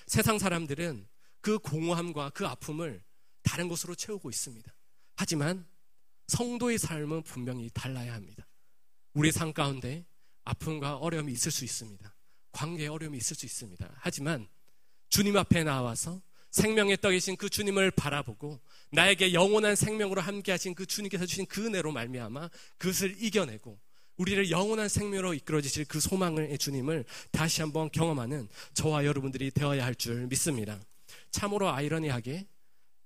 세상 0.07 0.38
사람들은 0.38 1.07
그 1.48 1.58
공허함과 1.61 2.28
그 2.34 2.46
아픔을 2.46 3.02
다른 3.42 3.68
것으로 3.68 3.94
채우고 3.94 4.28
있습니다. 4.28 4.70
하지만 5.16 5.66
성도의 6.26 6.76
삶은 6.76 7.22
분명히 7.22 7.70
달라야 7.72 8.12
합니다. 8.12 8.46
우리 9.14 9.32
삶 9.32 9.54
가운데 9.54 10.04
아픔과 10.44 10.96
어려움이 10.98 11.32
있을 11.32 11.50
수 11.50 11.64
있습니다. 11.64 12.14
관계에 12.52 12.88
어려움이 12.88 13.16
있을 13.16 13.34
수 13.34 13.46
있습니다. 13.46 13.90
하지만 13.96 14.46
주님 15.08 15.38
앞에 15.38 15.64
나와서 15.64 16.20
생명의 16.50 16.98
떡이신 17.00 17.38
그 17.38 17.48
주님을 17.48 17.92
바라보고 17.92 18.61
나에게 18.92 19.32
영원한 19.32 19.74
생명으로 19.74 20.20
함께 20.20 20.52
하신 20.52 20.74
그 20.74 20.84
주님께서 20.84 21.24
주신 21.24 21.46
그 21.46 21.64
은혜로 21.64 21.92
말미암아 21.92 22.50
그것을 22.76 23.16
이겨내고 23.22 23.80
우리를 24.16 24.50
영원한 24.50 24.90
생명으로 24.90 25.32
이끌어 25.32 25.62
주실 25.62 25.87
그 25.87 25.98
소망의 25.98 26.58
주님을 26.58 27.06
다시 27.30 27.62
한번 27.62 27.90
경험하는 27.90 28.50
저와 28.74 29.06
여러분들이 29.06 29.50
되어야 29.50 29.82
할 29.87 29.94
줄 29.94 30.26
믿습니다. 30.26 30.78
참으로 31.30 31.70
아이러니하게 31.70 32.48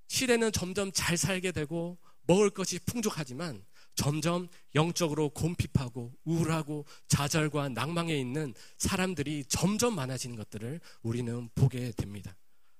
시대는 0.09 0.53
점점 0.53 0.93
잘 0.93 1.17
살게 1.17 1.53
되고 1.53 1.99
먹을 2.27 2.51
것이 2.51 2.79
풍족하지만 2.81 3.65
점점 3.95 4.49
영적으로 4.75 5.31
곰핍하고 5.31 6.13
우울하고 6.25 6.87
좌절과 7.09 7.71
낭망에 7.71 8.15
있는 8.17 8.55
사람들이 8.79 9.45
점점 9.47 9.95
많아지는 9.95 10.37
것들을 10.37 10.81
우리는 11.03 11.49
보게 11.55 11.93
됩니다. 11.93 12.37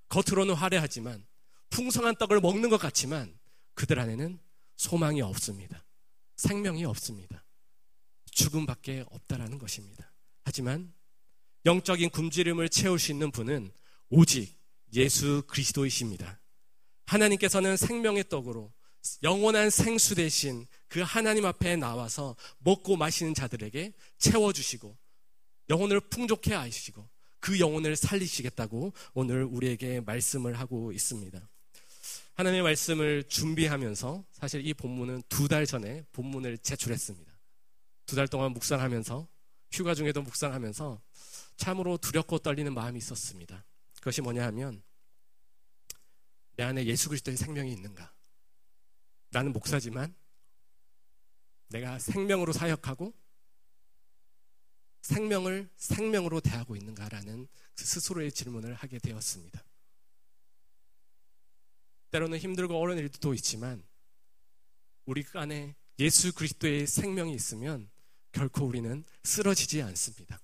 겉으로는 0.09 0.55
화려하지만 0.55 1.27
풍성한 1.71 2.17
떡을 2.17 2.41
먹는 2.41 2.71
것 2.71 2.79
같지만 2.79 3.39
그들 3.75 3.99
안에는 3.99 4.39
소망이 4.77 5.23
없습니다. 5.23 5.85
생명이 6.37 6.85
없습니다. 6.85 7.45
죽음밖에 8.31 9.05
없다라는 9.11 9.59
것입니다. 9.59 10.13
하지만 10.45 10.93
영적인 11.65 12.11
굶주림을 12.11 12.69
채울 12.69 12.99
수 12.99 13.13
있는 13.13 13.31
분은 13.31 13.73
오직 14.11 14.59
예수 14.95 15.43
그리스도이십니다. 15.47 16.41
하나님께서는 17.07 17.77
생명의 17.77 18.29
떡으로 18.29 18.73
영원한 19.23 19.71
생수 19.71 20.15
대신 20.15 20.67
그 20.89 21.01
하나님 21.01 21.45
앞에 21.47 21.77
나와서 21.77 22.37
먹고 22.59 22.97
마시는 22.97 23.35
자들에게 23.35 23.93
채워주시고 24.19 24.97
영혼을 25.71 26.01
풍족해 26.01 26.55
하시고 26.55 27.09
그 27.41 27.59
영혼을 27.59 27.97
살리시겠다고 27.97 28.93
오늘 29.15 29.45
우리에게 29.45 30.01
말씀을 30.01 30.59
하고 30.59 30.93
있습니다. 30.93 31.49
하나님의 32.35 32.63
말씀을 32.63 33.25
준비하면서 33.25 34.25
사실 34.33 34.67
이 34.67 34.73
본문은 34.75 35.23
두 35.29 35.49
달 35.49 35.67
전에 35.67 36.05
본문을 36.13 36.59
제출했습니다. 36.59 37.33
두 38.07 38.17
달 38.17 38.29
동안 38.29 38.53
묵상하면서 38.53 39.29
휴가 39.73 39.95
중에도 39.95 40.23
묵상하면서 40.23 41.03
참으로 41.57 41.97
두렵고 41.99 42.39
떨리는 42.39 42.73
마음이 42.73 42.99
있었습니다. 42.99 43.65
그것이 44.03 44.21
뭐냐 44.21 44.45
하면 44.47 44.83
내 46.57 46.65
안에 46.65 46.85
예수 46.87 47.09
그리스도의 47.09 47.37
생명이 47.37 47.71
있는가? 47.71 48.13
나는 49.31 49.53
목사지만 49.53 50.13
내가 51.69 52.01
생명으로 52.01 52.53
사역하고 52.53 53.15
생명을 55.03 55.71
생명으로 55.77 56.41
대하고 56.41 56.75
있는가라는 56.75 57.47
그 57.77 57.85
스스로의 57.85 58.33
질문을 58.33 58.75
하게 58.75 58.99
되었습니다. 58.99 59.65
때로는 62.11 62.39
힘들고 62.39 62.77
어려운 62.77 62.99
일도 62.99 63.35
있지만 63.35 63.87
우리 65.05 65.25
안에 65.33 65.77
예수 66.01 66.35
그리스도의 66.35 66.89
생명이 66.89 67.33
있으면 67.35 67.89
결코 68.33 68.67
우리는 68.67 69.05
쓰러지지 69.23 69.81
않습니다. 69.83 70.41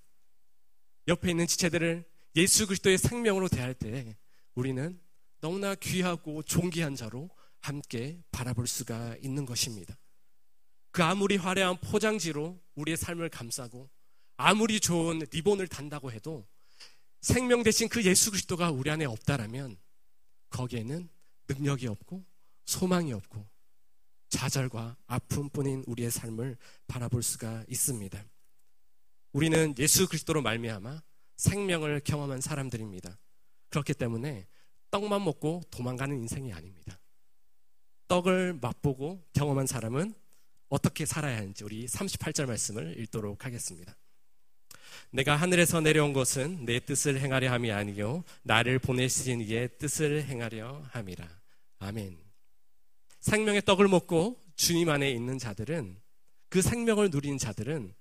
옆에 1.08 1.30
있는 1.30 1.48
지체들을 1.48 2.17
예수 2.38 2.68
그리스도의 2.68 2.98
생명으로 2.98 3.48
대할 3.48 3.74
때 3.74 4.16
우리는 4.54 4.96
너무나 5.40 5.74
귀하고 5.74 6.44
존귀한 6.44 6.94
자로 6.94 7.28
함께 7.58 8.22
바라볼 8.30 8.68
수가 8.68 9.16
있는 9.20 9.44
것입니다. 9.44 9.98
그 10.92 11.02
아무리 11.02 11.36
화려한 11.36 11.80
포장지로 11.80 12.62
우리의 12.76 12.96
삶을 12.96 13.28
감싸고 13.28 13.90
아무리 14.36 14.78
좋은 14.78 15.18
리본을 15.32 15.66
단다고 15.66 16.12
해도 16.12 16.46
생명 17.20 17.64
대신 17.64 17.88
그 17.88 18.04
예수 18.04 18.30
그리스도가 18.30 18.70
우리 18.70 18.88
안에 18.88 19.04
없다라면 19.04 19.76
거기에는 20.50 21.08
능력이 21.48 21.88
없고 21.88 22.24
소망이 22.66 23.12
없고 23.14 23.48
좌절과 24.28 24.96
아픔뿐인 25.08 25.82
우리의 25.88 26.12
삶을 26.12 26.56
바라볼 26.86 27.24
수가 27.24 27.64
있습니다. 27.66 28.24
우리는 29.32 29.74
예수 29.78 30.06
그리스도로 30.06 30.40
말미암아 30.40 31.02
생명을 31.38 32.00
경험한 32.04 32.40
사람들입니다. 32.40 33.18
그렇기 33.70 33.94
때문에 33.94 34.46
떡만 34.90 35.24
먹고 35.24 35.62
도망가는 35.70 36.14
인생이 36.16 36.52
아닙니다. 36.52 37.00
떡을 38.08 38.58
맛보고 38.60 39.26
경험한 39.32 39.66
사람은 39.66 40.14
어떻게 40.68 41.06
살아야 41.06 41.38
하는지 41.38 41.64
우리 41.64 41.86
38절 41.86 42.46
말씀을 42.46 42.98
읽도록 43.00 43.44
하겠습니다. 43.44 43.96
내가 45.10 45.36
하늘에서 45.36 45.80
내려온 45.80 46.12
것은 46.12 46.64
내 46.64 46.80
뜻을 46.80 47.20
행하려 47.20 47.50
함이 47.50 47.72
아니요 47.72 48.24
나를 48.42 48.78
보내신 48.78 49.40
이의 49.40 49.78
뜻을 49.78 50.24
행하려 50.24 50.82
함이라. 50.90 51.26
아멘. 51.78 52.18
생명의 53.20 53.62
떡을 53.64 53.88
먹고 53.88 54.40
주님 54.56 54.90
안에 54.90 55.10
있는 55.10 55.38
자들은 55.38 56.00
그 56.48 56.62
생명을 56.62 57.10
누린 57.10 57.38
자들은 57.38 57.94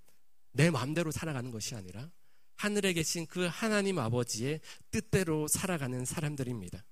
내 0.54 0.70
마음대로 0.72 1.12
살아가는 1.12 1.52
것이 1.52 1.76
아니라 1.76 2.10
하늘에 2.58 2.94
계신 2.94 3.26
그 3.28 3.46
하나님 3.46 4.00
아버지의 4.00 4.60
뜻대로 4.92 5.48
살아가는 5.48 6.04
사람들입니다. 6.06 6.84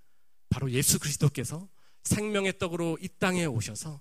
바로 0.50 0.72
예수 0.72 1.00
그리스도께서 1.00 1.68
생명의 2.04 2.60
떡으로 2.60 2.98
이 3.02 3.10
땅에 3.20 3.46
오셔서 3.46 4.00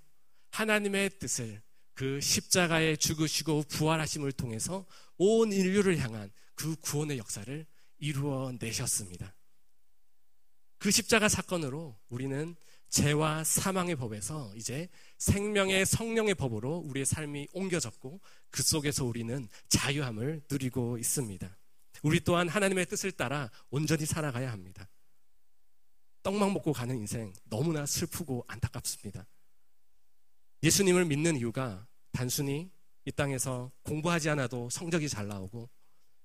하나님의 0.51 1.19
뜻을 1.19 1.61
그 1.95 2.21
십자가에 2.21 2.95
죽으시고 2.95 3.63
부활하심을 3.69 4.31
통해서 4.33 4.85
온 5.17 5.51
인류를 5.51 5.97
향한 5.99 6.31
그 6.53 6.75
구원의 6.77 7.17
역사를 7.17 7.65
이루어 7.97 8.53
내셨습니다. 8.59 9.35
그 10.77 10.91
십자가 10.91 11.27
사건으로 11.27 11.97
우리는 12.09 12.55
죄와 12.95 13.43
사망의 13.43 13.97
법에서 13.97 14.55
이제 14.55 14.87
생명의 15.17 15.85
성령의 15.85 16.33
법으로 16.35 16.77
우리의 16.77 17.05
삶이 17.05 17.49
옮겨졌고 17.51 18.21
그 18.49 18.63
속에서 18.63 19.03
우리는 19.03 19.49
자유함을 19.67 20.43
누리고 20.49 20.97
있습니다. 20.97 21.57
우리 22.03 22.21
또한 22.21 22.47
하나님의 22.47 22.85
뜻을 22.85 23.11
따라 23.11 23.51
온전히 23.69 24.05
살아가야 24.05 24.49
합니다. 24.49 24.87
떡만 26.23 26.53
먹고 26.53 26.71
가는 26.71 26.95
인생 26.95 27.33
너무나 27.49 27.85
슬프고 27.85 28.45
안타깝습니다. 28.47 29.27
예수님을 30.63 31.03
믿는 31.03 31.35
이유가 31.35 31.85
단순히 32.13 32.71
이 33.03 33.11
땅에서 33.11 33.73
공부하지 33.83 34.29
않아도 34.29 34.69
성적이 34.69 35.09
잘 35.09 35.27
나오고 35.27 35.69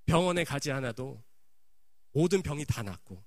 병원에 0.06 0.44
가지 0.44 0.70
않아도 0.70 1.20
모든 2.12 2.42
병이 2.42 2.64
다 2.66 2.84
낫고 2.84 3.24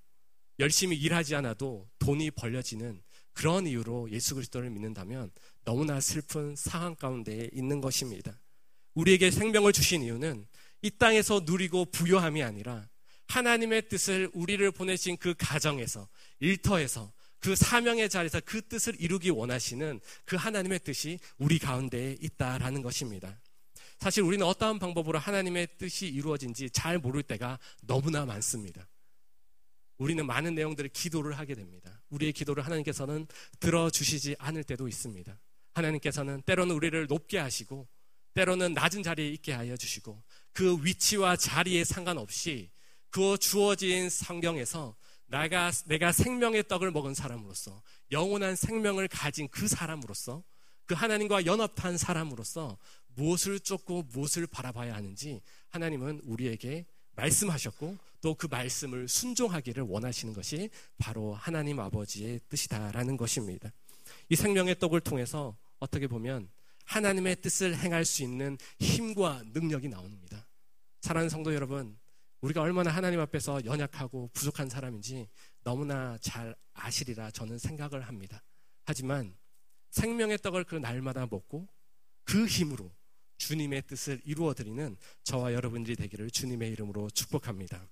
열심히 0.59 0.95
일하지 0.95 1.35
않아도 1.35 1.89
돈이 1.99 2.31
벌려지는 2.31 3.03
그런 3.33 3.67
이유로 3.67 4.11
예수 4.11 4.35
그리스도를 4.35 4.69
믿는다면 4.69 5.31
너무나 5.63 5.99
슬픈 5.99 6.55
상황 6.55 6.95
가운데 6.95 7.49
있는 7.53 7.81
것입니다. 7.81 8.39
우리에게 8.93 9.31
생명을 9.31 9.73
주신 9.73 10.03
이유는 10.03 10.45
이 10.81 10.91
땅에서 10.91 11.41
누리고 11.45 11.85
부여함이 11.85 12.43
아니라 12.43 12.87
하나님의 13.27 13.89
뜻을 13.89 14.29
우리를 14.33 14.69
보내신 14.71 15.17
그 15.17 15.33
가정에서 15.37 16.07
일터에서 16.39 17.11
그 17.39 17.55
사명의 17.55 18.09
자리에서 18.09 18.41
그 18.45 18.61
뜻을 18.61 18.95
이루기 18.99 19.29
원하시는 19.29 19.99
그 20.25 20.35
하나님의 20.35 20.79
뜻이 20.79 21.19
우리 21.37 21.59
가운데에 21.59 22.17
있다라는 22.21 22.81
것입니다. 22.81 23.41
사실 23.99 24.23
우리는 24.23 24.45
어떠한 24.45 24.79
방법으로 24.79 25.17
하나님의 25.17 25.67
뜻이 25.77 26.07
이루어진지 26.07 26.69
잘 26.69 26.99
모를 26.99 27.23
때가 27.23 27.59
너무나 27.81 28.25
많습니다. 28.25 28.87
우리는 29.97 30.25
많은 30.25 30.55
내용들을 30.55 30.89
기도를 30.89 31.37
하게 31.37 31.55
됩니다. 31.55 32.02
우리의 32.13 32.33
기도를 32.33 32.65
하나님께서는 32.65 33.27
들어주시지 33.59 34.35
않을 34.39 34.63
때도 34.63 34.87
있습니다. 34.87 35.39
하나님께서는 35.73 36.41
때로는 36.43 36.75
우리를 36.75 37.07
높게 37.07 37.39
하시고 37.39 37.87
때로는 38.33 38.73
낮은 38.73 39.03
자리에 39.03 39.29
있게 39.29 39.51
하여 39.53 39.75
주시고 39.75 40.23
그 40.53 40.83
위치와 40.83 41.35
자리에 41.35 41.83
상관없이 41.83 42.71
그 43.09 43.37
주어진 43.37 44.09
성경에서 44.09 44.95
내가, 45.27 45.71
내가 45.85 46.11
생명의 46.11 46.67
떡을 46.67 46.91
먹은 46.91 47.13
사람으로서 47.13 47.81
영원한 48.11 48.55
생명을 48.55 49.07
가진 49.07 49.47
그 49.49 49.67
사람으로서 49.67 50.43
그 50.85 50.95
하나님과 50.95 51.45
연합한 51.45 51.97
사람으로서 51.97 52.77
무엇을 53.15 53.59
쫓고 53.59 54.03
무엇을 54.11 54.47
바라봐야 54.47 54.93
하는지 54.93 55.41
하나님은 55.69 56.21
우리에게 56.23 56.85
말씀하셨고 57.15 57.97
또 58.23 58.35
그 58.35 58.47
말씀을 58.47 59.09
순종하기를 59.09 59.83
원하시는 59.83 60.33
것이 60.33 60.69
바로 60.97 61.33
하나님 61.33 61.79
아버지의 61.81 62.39
뜻이다라는 62.47 63.17
것입니다. 63.17 63.69
이 64.29 64.35
생명의 64.35 64.79
떡을 64.79 65.01
통해서 65.01 65.57
어떻게 65.79 66.07
보면 66.07 66.49
하나님의 66.85 67.41
뜻을 67.41 67.77
행할 67.77 68.05
수 68.05 68.23
있는 68.23 68.57
힘과 68.79 69.43
능력이 69.53 69.89
나옵니다. 69.89 70.47
사랑하는 71.01 71.29
성도 71.29 71.53
여러분, 71.53 71.97
우리가 72.39 72.61
얼마나 72.61 72.91
하나님 72.91 73.19
앞에서 73.19 73.65
연약하고 73.65 74.29
부족한 74.33 74.69
사람인지 74.69 75.27
너무나 75.63 76.17
잘 76.21 76.55
아시리라 76.73 77.29
저는 77.31 77.57
생각을 77.57 78.01
합니다. 78.07 78.41
하지만 78.85 79.35
생명의 79.91 80.37
떡을 80.37 80.63
그 80.63 80.75
날마다 80.75 81.27
먹고 81.29 81.67
그 82.23 82.45
힘으로 82.45 82.89
주님의 83.43 83.83
뜻을 83.87 84.21
이루어 84.23 84.53
드리는 84.53 84.95
저와 85.23 85.53
여러분들이 85.53 85.97
되기를 85.97 86.31
주님의 86.31 86.71
이름으로 86.71 87.09
축복합니다. 87.09 87.89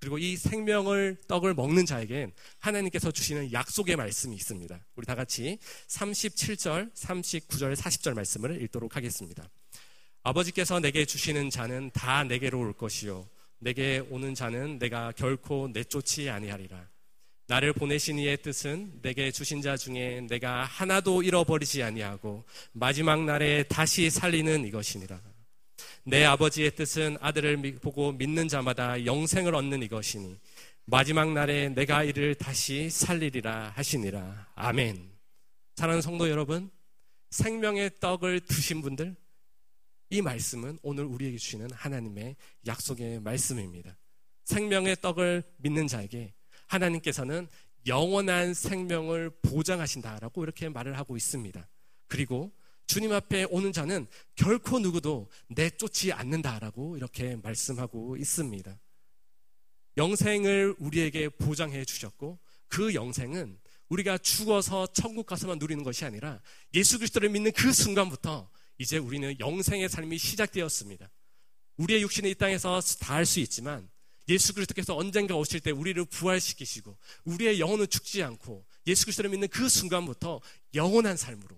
그리고 0.00 0.18
이 0.18 0.36
생명을 0.36 1.18
떡을 1.28 1.54
먹는 1.54 1.86
자에겐 1.86 2.32
하나님께서 2.58 3.12
주시는 3.12 3.52
약속의 3.52 3.94
말씀이 3.94 4.34
있습니다. 4.34 4.84
우리 4.96 5.06
다 5.06 5.14
같이 5.14 5.58
37절, 5.86 6.92
39절, 6.94 7.76
40절 7.76 8.14
말씀을 8.14 8.60
읽도록 8.62 8.96
하겠습니다. 8.96 9.48
아버지께서 10.24 10.80
내게 10.80 11.04
주시는 11.04 11.50
자는 11.50 11.90
다 11.92 12.24
내게로 12.24 12.58
올 12.58 12.72
것이요 12.72 13.28
내게 13.58 14.00
오는 14.10 14.34
자는 14.34 14.80
내가 14.80 15.12
결코 15.12 15.68
내쫓지 15.72 16.28
아니하리라. 16.28 16.91
나를 17.52 17.74
보내신 17.74 18.18
이의 18.18 18.38
뜻은 18.40 19.02
내게 19.02 19.30
주신 19.30 19.60
자 19.60 19.76
중에 19.76 20.22
내가 20.22 20.64
하나도 20.64 21.22
잃어버리지 21.22 21.82
아니하고 21.82 22.46
마지막 22.72 23.24
날에 23.24 23.62
다시 23.64 24.08
살리는 24.08 24.64
이것이니라. 24.64 25.20
내 26.04 26.24
아버지의 26.24 26.74
뜻은 26.74 27.18
아들을 27.20 27.58
보고 27.82 28.12
믿는 28.12 28.48
자마다 28.48 29.04
영생을 29.04 29.54
얻는 29.54 29.82
이것이니 29.82 30.38
마지막 30.86 31.30
날에 31.34 31.68
내가 31.68 32.04
이를 32.04 32.34
다시 32.34 32.88
살리리라 32.88 33.74
하시니라. 33.76 34.48
아멘. 34.54 35.10
사랑하는 35.76 36.00
성도 36.00 36.30
여러분, 36.30 36.70
생명의 37.28 38.00
떡을 38.00 38.40
드신 38.40 38.80
분들, 38.80 39.14
이 40.08 40.22
말씀은 40.22 40.78
오늘 40.82 41.04
우리에게 41.04 41.36
주시는 41.36 41.70
하나님의 41.72 42.34
약속의 42.66 43.20
말씀입니다. 43.20 43.94
생명의 44.46 44.96
떡을 45.02 45.42
믿는 45.58 45.86
자에게 45.86 46.32
하나님께서는 46.72 47.48
영원한 47.86 48.54
생명을 48.54 49.30
보장하신다라고 49.42 50.42
이렇게 50.44 50.68
말을 50.68 50.96
하고 50.96 51.16
있습니다. 51.16 51.68
그리고 52.06 52.52
주님 52.86 53.12
앞에 53.12 53.44
오는 53.50 53.72
자는 53.72 54.06
결코 54.34 54.78
누구도 54.78 55.30
내쫓지 55.48 56.12
않는다라고 56.12 56.96
이렇게 56.96 57.36
말씀하고 57.36 58.16
있습니다. 58.16 58.78
영생을 59.96 60.74
우리에게 60.78 61.28
보장해 61.28 61.84
주셨고 61.84 62.38
그 62.68 62.94
영생은 62.94 63.58
우리가 63.88 64.16
죽어서 64.18 64.86
천국 64.88 65.26
가서만 65.26 65.58
누리는 65.58 65.84
것이 65.84 66.04
아니라 66.04 66.40
예수 66.74 66.98
그리스도를 66.98 67.28
믿는 67.28 67.52
그 67.52 67.72
순간부터 67.72 68.50
이제 68.78 68.96
우리는 68.96 69.38
영생의 69.38 69.88
삶이 69.88 70.16
시작되었습니다. 70.18 71.10
우리의 71.76 72.02
육신이 72.02 72.30
이 72.30 72.34
땅에서 72.34 72.80
다 73.00 73.14
할 73.16 73.26
수 73.26 73.40
있지만 73.40 73.88
예수 74.28 74.54
그리스도께서 74.54 74.96
언젠가 74.96 75.36
오실 75.36 75.60
때 75.60 75.70
우리를 75.70 76.04
부활시키시고 76.04 76.96
우리의 77.24 77.60
영혼은 77.60 77.88
죽지 77.88 78.22
않고 78.22 78.64
예수 78.86 79.04
그리스도를 79.04 79.30
믿는 79.30 79.48
그 79.48 79.68
순간부터 79.68 80.40
영원한 80.74 81.16
삶으로 81.16 81.56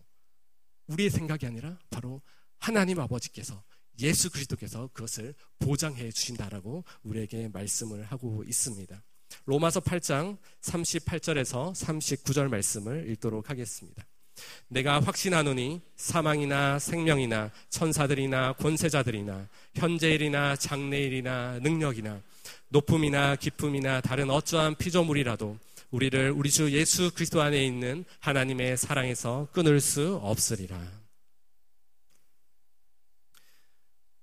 우리의 0.87 1.11
생각이 1.11 1.47
아니라 1.47 1.79
바로 1.91 2.21
하나님 2.59 3.01
아버지께서 3.01 3.63
예수 4.01 4.31
그리스도께서 4.31 4.89
그것을 4.93 5.35
보장해 5.59 6.11
주신다라고 6.11 6.85
우리에게 7.03 7.49
말씀을 7.49 8.05
하고 8.05 8.43
있습니다. 8.47 9.03
로마서 9.47 9.81
8장 9.81 10.39
38절에서 10.63 11.75
39절 11.75 12.49
말씀을 12.49 13.11
읽도록 13.11 13.51
하겠습니다. 13.51 14.05
내가 14.69 15.01
확신하노니 15.01 15.81
사망이나 15.97 16.79
생명이나 16.79 17.53
천사들이나 17.69 18.55
권세자들이나 18.55 19.49
현재일이나 19.75 20.57
장래일이나 20.57 21.61
능력이나 21.61 22.21
높음이나 22.75 23.37
기쁨이나 23.37 24.01
다른 24.01 24.31
어떠한 24.31 24.75
피조물이라도 24.75 25.57
우리를 25.93 26.33
우리 26.33 26.51
주 26.51 26.73
예수 26.73 27.13
그리스도 27.15 27.41
안에 27.41 27.65
있는 27.65 28.05
하나님의 28.19 28.77
사랑에서 28.77 29.47
끊을 29.53 29.81
수 29.81 30.17
없으리라. 30.17 31.05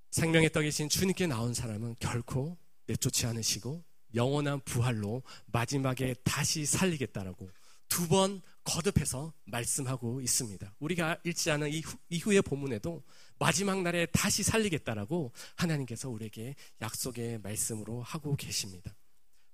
생명의 0.10 0.52
떡이신 0.52 0.90
주님께 0.90 1.28
나온 1.28 1.54
사람은 1.54 1.96
결코 2.00 2.58
내쫓지 2.88 3.26
않으시고 3.26 3.86
영원한 4.16 4.60
부활로 4.60 5.24
마지막에 5.46 6.14
다시 6.26 6.66
살리겠다라고 6.66 7.50
두 7.88 8.08
번 8.10 8.42
거듭해서 8.64 9.34
말씀하고 9.46 10.22
있습니다. 10.22 10.76
우리가 10.80 11.18
읽지 11.24 11.52
않은 11.52 11.70
이후, 11.70 11.98
이후의 12.10 12.42
본문에도 12.42 13.02
마지막 13.42 13.82
날에 13.82 14.06
다시 14.06 14.44
살리겠다라고 14.44 15.32
하나님께서 15.56 16.10
우리에게 16.10 16.54
약속의 16.80 17.40
말씀으로 17.40 18.04
하고 18.04 18.36
계십니다. 18.36 18.96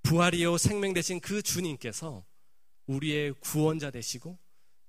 부활이요 0.04 0.58
생명 0.58 0.92
되신 0.92 1.22
그 1.22 1.42
주님께서 1.42 2.26
우리의 2.88 3.32
구원자 3.40 3.90
되시고 3.90 4.38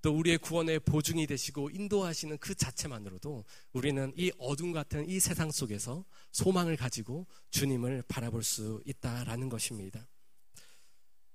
또 0.03 0.17
우리의 0.19 0.39
구원의 0.39 0.81
보증이 0.81 1.29
되시고 1.29 1.71
인도하시는 1.71 2.39
그 2.39 2.57
자체만으로도 2.57 3.45
우리는 3.73 4.13
이 4.17 4.33
어둠 4.37 4.73
같은 4.73 5.09
이 5.09 5.21
세상 5.21 5.53
속에서 5.53 6.05
소망을 6.33 6.77
가지고 6.77 7.29
주님을 7.51 8.03
바라볼 8.09 8.43
수 8.43 8.83
있다라는 8.85 9.49
것입니다. 9.49 10.09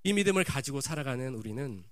이 0.03 0.11
믿음을 0.11 0.43
가지고 0.43 0.81
살아가는 0.81 1.33
우리는 1.33 1.85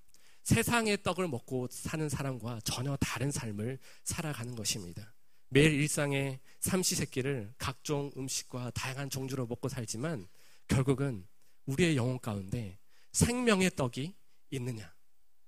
세상의 0.43 1.01
떡을 1.03 1.29
먹고 1.29 1.69
사는 1.71 2.10
사람과 2.10 2.60
전혀 2.65 2.97
다른 2.97 3.31
삶을 3.31 3.79
살아가는 4.03 4.53
것입니다. 4.53 5.13
매일 5.54 5.74
일상의 5.74 6.40
삼시세끼를 6.62 7.54
각종 7.58 8.10
음식과 8.16 8.72
다양한 8.72 9.10
종류로 9.10 9.48
먹고 9.48 9.68
살지만 9.68 10.30
결국은 10.70 11.28
우리의 11.66 11.98
영혼 11.98 12.20
가운데 12.20 12.80
생명의 13.12 13.72
떡이 13.76 14.16
있느냐, 14.52 14.94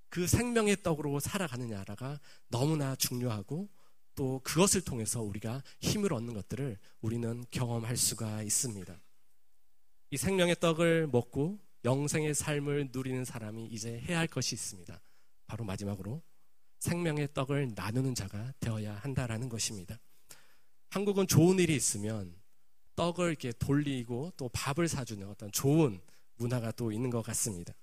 그 0.10 0.28
생명의 0.28 0.84
떡으로 0.84 1.22
살아가느냐가 1.22 2.20
너무나 2.50 2.98
중요하고 2.98 3.70
또 4.14 4.42
그것을 4.44 4.82
통해서 4.82 5.22
우리가 5.22 5.64
힘을 5.80 6.12
얻는 6.12 6.34
것들을 6.34 6.78
우리는 7.00 7.46
경험할 7.50 7.96
수가 7.96 8.44
있습니다. 8.44 9.02
이 10.12 10.18
생명의 10.18 10.58
떡을 10.60 11.08
먹고 11.08 11.60
영생의 11.86 12.36
삶을 12.36 12.90
누리는 12.92 13.24
사람이 13.24 13.68
이제 13.68 14.02
해야 14.02 14.20
할 14.20 14.28
것이 14.28 14.54
있습니다. 14.54 15.02
바로 15.48 15.64
마지막으로 15.64 16.22
생명의 16.84 17.30
떡을 17.34 17.72
나누는 17.76 18.14
자가 18.14 18.52
되어야 18.60 18.96
한다라는 18.96 19.48
것입니다. 19.48 19.98
한국은 20.90 21.28
좋은 21.28 21.58
일이 21.58 21.76
있으면 21.78 22.36
떡을 22.98 23.30
이렇게 23.30 23.54
돌리고 23.54 24.34
또 24.36 24.50
밥을 24.50 24.90
사주는 24.90 25.26
어떤 25.30 25.50
좋은 25.54 26.02
문화가 26.36 26.74
또 26.74 26.92
있는 26.92 27.10
것 27.10 27.22
같습니다. 27.22 27.74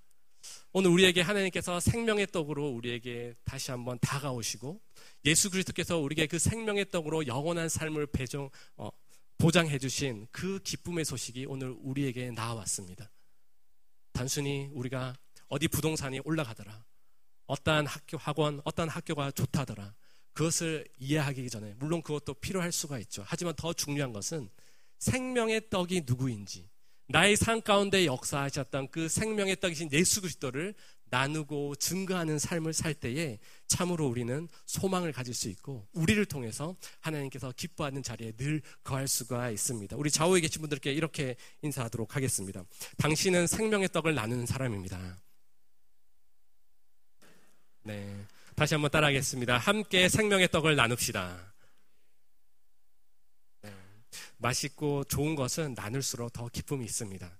오늘 0.71 0.91
우리에게 0.91 1.21
하나님께서 1.21 1.79
생명의 1.79 2.27
떡으로 2.27 2.69
우리에게 2.69 3.33
다시 3.43 3.71
한번 3.71 3.97
다가오시고 3.99 4.79
예수 5.25 5.49
그리스도께서 5.49 5.97
우리에게 5.97 6.27
그 6.27 6.37
생명의 6.37 6.91
떡으로 6.91 7.25
영원한 7.25 7.69
삶을 7.69 8.05
배정 8.05 8.51
어, 8.77 8.91
보장해 9.39 9.79
주신 9.79 10.27
그 10.31 10.59
기쁨의 10.59 11.05
소식이 11.05 11.47
오늘 11.47 11.75
우리에게 11.79 12.29
나왔습니다. 12.29 13.11
단순히 14.13 14.69
우리가 14.73 15.15
어디 15.47 15.67
부동산이 15.67 16.19
올라가더라. 16.23 16.90
어떠한 17.51 17.85
학교 17.85 18.17
학원, 18.17 18.61
어떠한 18.63 18.89
학교가 18.89 19.31
좋다더라. 19.31 19.93
그것을 20.33 20.87
이해하기 20.99 21.49
전에 21.49 21.73
물론 21.77 22.01
그것도 22.01 22.35
필요할 22.35 22.71
수가 22.71 22.97
있죠. 22.99 23.23
하지만 23.25 23.53
더 23.57 23.73
중요한 23.73 24.13
것은 24.13 24.49
생명의 24.99 25.69
떡이 25.69 26.03
누구인지 26.05 26.69
나의 27.07 27.35
삶 27.35 27.61
가운데 27.61 28.05
역사하셨던 28.05 28.87
그 28.89 29.09
생명의 29.09 29.59
떡이신 29.59 29.89
예수 29.91 30.21
그리스도를 30.21 30.73
나누고 31.09 31.75
증거하는 31.75 32.39
삶을 32.39 32.71
살 32.71 32.93
때에 32.93 33.37
참으로 33.67 34.07
우리는 34.07 34.47
소망을 34.65 35.11
가질 35.11 35.33
수 35.33 35.49
있고 35.49 35.85
우리를 35.91 36.23
통해서 36.27 36.77
하나님께서 37.01 37.51
기뻐하는 37.51 38.01
자리에 38.01 38.31
늘 38.31 38.61
거할 38.85 39.09
수가 39.09 39.49
있습니다. 39.49 39.97
우리 39.97 40.09
좌우에 40.09 40.39
계신 40.39 40.61
분들께 40.61 40.93
이렇게 40.93 41.35
인사하도록 41.63 42.15
하겠습니다. 42.15 42.63
당신은 42.97 43.47
생명의 43.47 43.89
떡을 43.89 44.15
나누는 44.15 44.45
사람입니다. 44.45 45.19
네. 47.83 48.25
다시 48.55 48.75
한번 48.75 48.91
따라하겠습니다. 48.91 49.57
함께 49.57 50.07
생명의 50.07 50.49
떡을 50.49 50.75
나눕시다. 50.75 51.51
맛있고 54.37 55.03
좋은 55.05 55.35
것은 55.35 55.73
나눌수록 55.75 56.33
더 56.33 56.47
기쁨이 56.49 56.83
있습니다. 56.85 57.39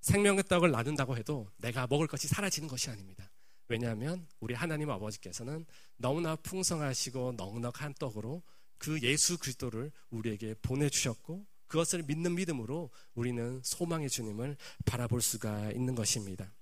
생명의 0.00 0.44
떡을 0.44 0.70
나눈다고 0.70 1.16
해도 1.16 1.50
내가 1.56 1.86
먹을 1.86 2.06
것이 2.06 2.28
사라지는 2.28 2.68
것이 2.68 2.90
아닙니다. 2.90 3.30
왜냐하면 3.68 4.26
우리 4.40 4.54
하나님 4.54 4.90
아버지께서는 4.90 5.64
너무나 5.96 6.36
풍성하시고 6.36 7.34
넉넉한 7.36 7.94
떡으로 7.98 8.42
그 8.78 9.00
예수 9.02 9.38
그리스도를 9.38 9.92
우리에게 10.10 10.54
보내주셨고 10.62 11.46
그것을 11.66 12.02
믿는 12.02 12.34
믿음으로 12.34 12.90
우리는 13.14 13.60
소망의 13.62 14.10
주님을 14.10 14.56
바라볼 14.86 15.22
수가 15.22 15.70
있는 15.70 15.94
것입니다. 15.94 16.52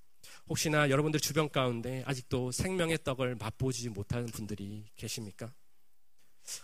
혹시나 0.48 0.88
여러분들 0.88 1.20
주변 1.20 1.50
가운데 1.50 2.02
아직도 2.06 2.52
생명의 2.52 2.98
떡을 3.04 3.36
맛보지 3.36 3.90
못하는 3.90 4.26
분들이 4.26 4.86
계십니까? 4.96 5.52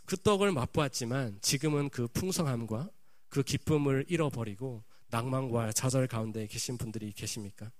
그 0.06 0.16
떡을 0.16 0.52
맛보았지만 0.52 1.38
지금은 1.42 1.90
그 1.90 2.08
풍성함과 2.08 2.90
그 3.28 3.42
기쁨을 3.42 4.06
잃어버리고 4.08 4.84
낭만과 5.08 5.72
좌절 5.72 6.06
가운데 6.06 6.46
계신 6.46 6.78
분들이 6.78 7.12
계십니까? 7.12 7.70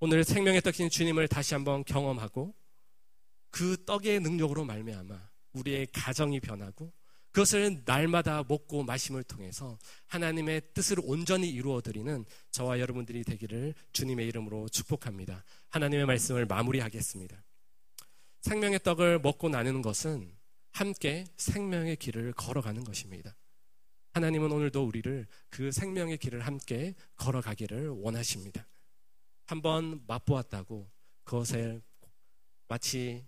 오늘 0.00 0.24
생명의 0.24 0.60
떡인 0.60 0.90
주님을 0.90 1.28
다시 1.28 1.54
한번 1.54 1.84
경험하고 1.84 2.54
그 3.50 3.82
떡의 3.84 4.20
능력으로 4.20 4.64
말미암아 4.64 5.30
우리의 5.52 5.86
가정이 5.92 6.40
변하고 6.40 6.92
그것을 7.32 7.82
날마다 7.86 8.44
먹고 8.46 8.84
마심을 8.84 9.24
통해서 9.24 9.78
하나님의 10.08 10.60
뜻을 10.74 10.98
온전히 11.02 11.48
이루어 11.50 11.80
드리는 11.80 12.24
저와 12.50 12.78
여러분들이 12.78 13.24
되기를 13.24 13.74
주님의 13.92 14.28
이름으로 14.28 14.68
축복합니다. 14.68 15.42
하나님의 15.70 16.06
말씀을 16.06 16.44
마무리하겠습니다. 16.46 17.42
생명의 18.42 18.80
떡을 18.82 19.20
먹고 19.20 19.48
나누는 19.48 19.80
것은 19.82 20.36
함께 20.72 21.24
생명의 21.36 21.96
길을 21.96 22.32
걸어가는 22.34 22.84
것입니다. 22.84 23.34
하나님은 24.12 24.52
오늘도 24.52 24.84
우리를 24.84 25.26
그 25.48 25.72
생명의 25.72 26.18
길을 26.18 26.40
함께 26.40 26.94
걸어가기를 27.16 27.88
원하십니다. 27.88 28.68
한번 29.46 30.02
맛보았다고 30.06 30.90
그것을 31.24 31.82
마치 32.68 33.24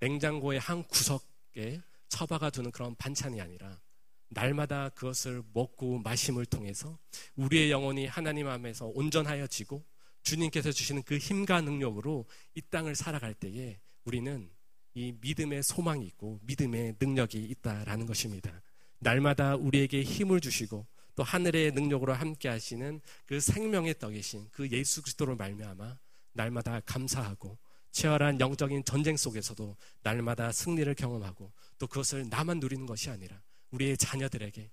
냉장고의 0.00 0.58
한 0.58 0.84
구석에 0.84 1.82
처박아 2.12 2.50
두는 2.50 2.70
그런 2.72 2.94
반찬이 2.96 3.40
아니라 3.40 3.80
날마다 4.28 4.90
그것을 4.90 5.42
먹고 5.54 5.98
마심을 6.00 6.44
통해서 6.44 6.98
우리의 7.36 7.70
영혼이 7.70 8.06
하나님 8.06 8.48
앞에서 8.48 8.86
온전하여지고 8.88 9.82
주님께서 10.22 10.72
주시는 10.72 11.04
그 11.04 11.16
힘과 11.16 11.62
능력으로 11.62 12.26
이 12.54 12.60
땅을 12.60 12.96
살아갈 12.96 13.32
때에 13.32 13.80
우리는 14.04 14.50
이 14.94 15.14
믿음의 15.22 15.62
소망이 15.62 16.04
있고 16.06 16.38
믿음의 16.42 16.96
능력이 17.00 17.38
있다라는 17.38 18.04
것입니다. 18.04 18.62
날마다 18.98 19.56
우리에게 19.56 20.02
힘을 20.02 20.40
주시고 20.40 20.86
또 21.14 21.22
하늘의 21.22 21.72
능력으로 21.72 22.12
함께 22.12 22.50
하시는 22.50 23.00
그 23.24 23.40
생명의 23.40 23.98
떡이신 23.98 24.48
그 24.52 24.68
예수 24.70 25.00
그리스도로 25.00 25.34
말미암아 25.36 25.98
날마다 26.34 26.80
감사하고 26.80 27.58
치열한 27.92 28.40
영적인 28.40 28.84
전쟁 28.84 29.16
속에서도 29.16 29.76
날마다 30.02 30.50
승리를 30.50 30.92
경험하고 30.94 31.52
또 31.78 31.86
그것을 31.86 32.28
나만 32.28 32.58
누리는 32.58 32.86
것이 32.86 33.10
아니라 33.10 33.40
우리의 33.70 33.96
자녀들에게 33.96 34.70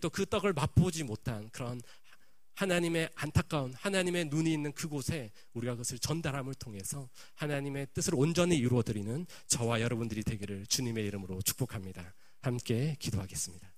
또 0.00 0.08
그 0.08 0.26
떡을 0.26 0.52
맛보지 0.52 1.04
못한 1.04 1.48
그런 1.50 1.80
하나님의 2.54 3.10
안타까운 3.14 3.72
하나님의 3.74 4.26
눈이 4.26 4.52
있는 4.52 4.72
그곳에 4.72 5.30
우리가 5.54 5.72
그것을 5.72 5.98
전달함을 5.98 6.54
통해서 6.54 7.08
하나님의 7.34 7.88
뜻을 7.94 8.14
온전히 8.14 8.56
이루어드리는 8.58 9.26
저와 9.46 9.80
여러분들이 9.80 10.22
되기를 10.22 10.66
주님의 10.66 11.06
이름으로 11.06 11.40
축복합니다. 11.42 12.14
함께 12.40 12.96
기도하겠습니다. 12.98 13.72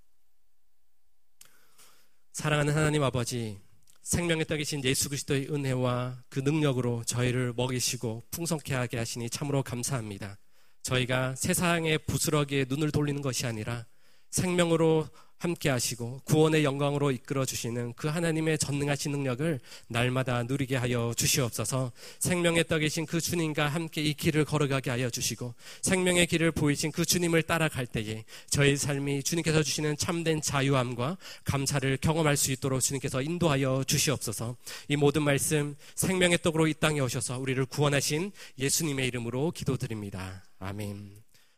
사랑하는 2.33 2.75
하나님 2.75 3.03
아버지, 3.05 3.61
생명의 4.05 4.45
떡이신 4.45 4.85
예수 4.85 5.09
그리스도의 5.09 5.49
은혜와 5.51 6.25
그 6.29 6.41
능력으로 6.41 7.03
저희를 7.05 7.55
먹이시고 7.57 8.25
풍성케 8.31 8.75
하게 8.75 8.99
하시니 8.99 9.31
참으로 9.31 9.63
감사합니다. 9.63 10.39
저희가 10.83 11.35
세상의 11.37 11.99
부스러기에 12.07 12.67
눈을 12.69 12.93
돌리는 12.93 13.23
것이 13.23 13.47
아니라 13.47 13.87
생명으로 14.31 15.09
함께 15.39 15.69
하시고 15.69 16.23
구원의 16.25 16.65
영광으로 16.65 17.11
이끌어 17.11 17.45
주시는 17.45 17.93
그 17.95 18.09
하나님의 18.09 18.59
전능하신 18.59 19.13
능력을 19.13 19.61
날마다 19.89 20.43
누리게 20.45 20.77
하여 20.77 21.13
주시옵소서 21.17 21.93
생명의 22.19 22.65
떡이신 22.67 23.07
그 23.07 23.21
주님과 23.21 23.69
함께 23.69 24.03
이 24.03 24.15
길을 24.15 24.45
걸어가게 24.45 24.91
하여 24.91 25.11
주시고 25.11 25.55
생명의 25.83 26.27
길을 26.27 26.53
보이신 26.53 26.93
그 26.93 27.05
주님을 27.05 27.43
따라갈 27.43 27.87
때에 27.87 28.25
저희 28.49 28.77
삶이 28.77 29.23
주님께서 29.23 29.63
주시는 29.63 29.97
참된 29.97 30.41
자유함과 30.41 31.19
감사를 31.45 31.97
경험할 31.99 32.37
수 32.37 32.53
있도록 32.53 32.81
주님께서 32.81 33.23
인도하여 33.23 33.85
주시옵소서 33.87 34.57
이 34.89 34.97
모든 34.97 35.23
말씀 35.23 35.77
생명의 35.95 36.39
떡으로 36.43 36.67
이 36.69 36.75
땅에 36.75 37.01
오셔서 37.01 37.39
우리를 37.39 37.65
구원하신 37.67 38.33
예수님의 38.59 39.09
이름으로 39.09 39.51
기도드립니다. 39.51 40.45
아멘. 40.59 41.24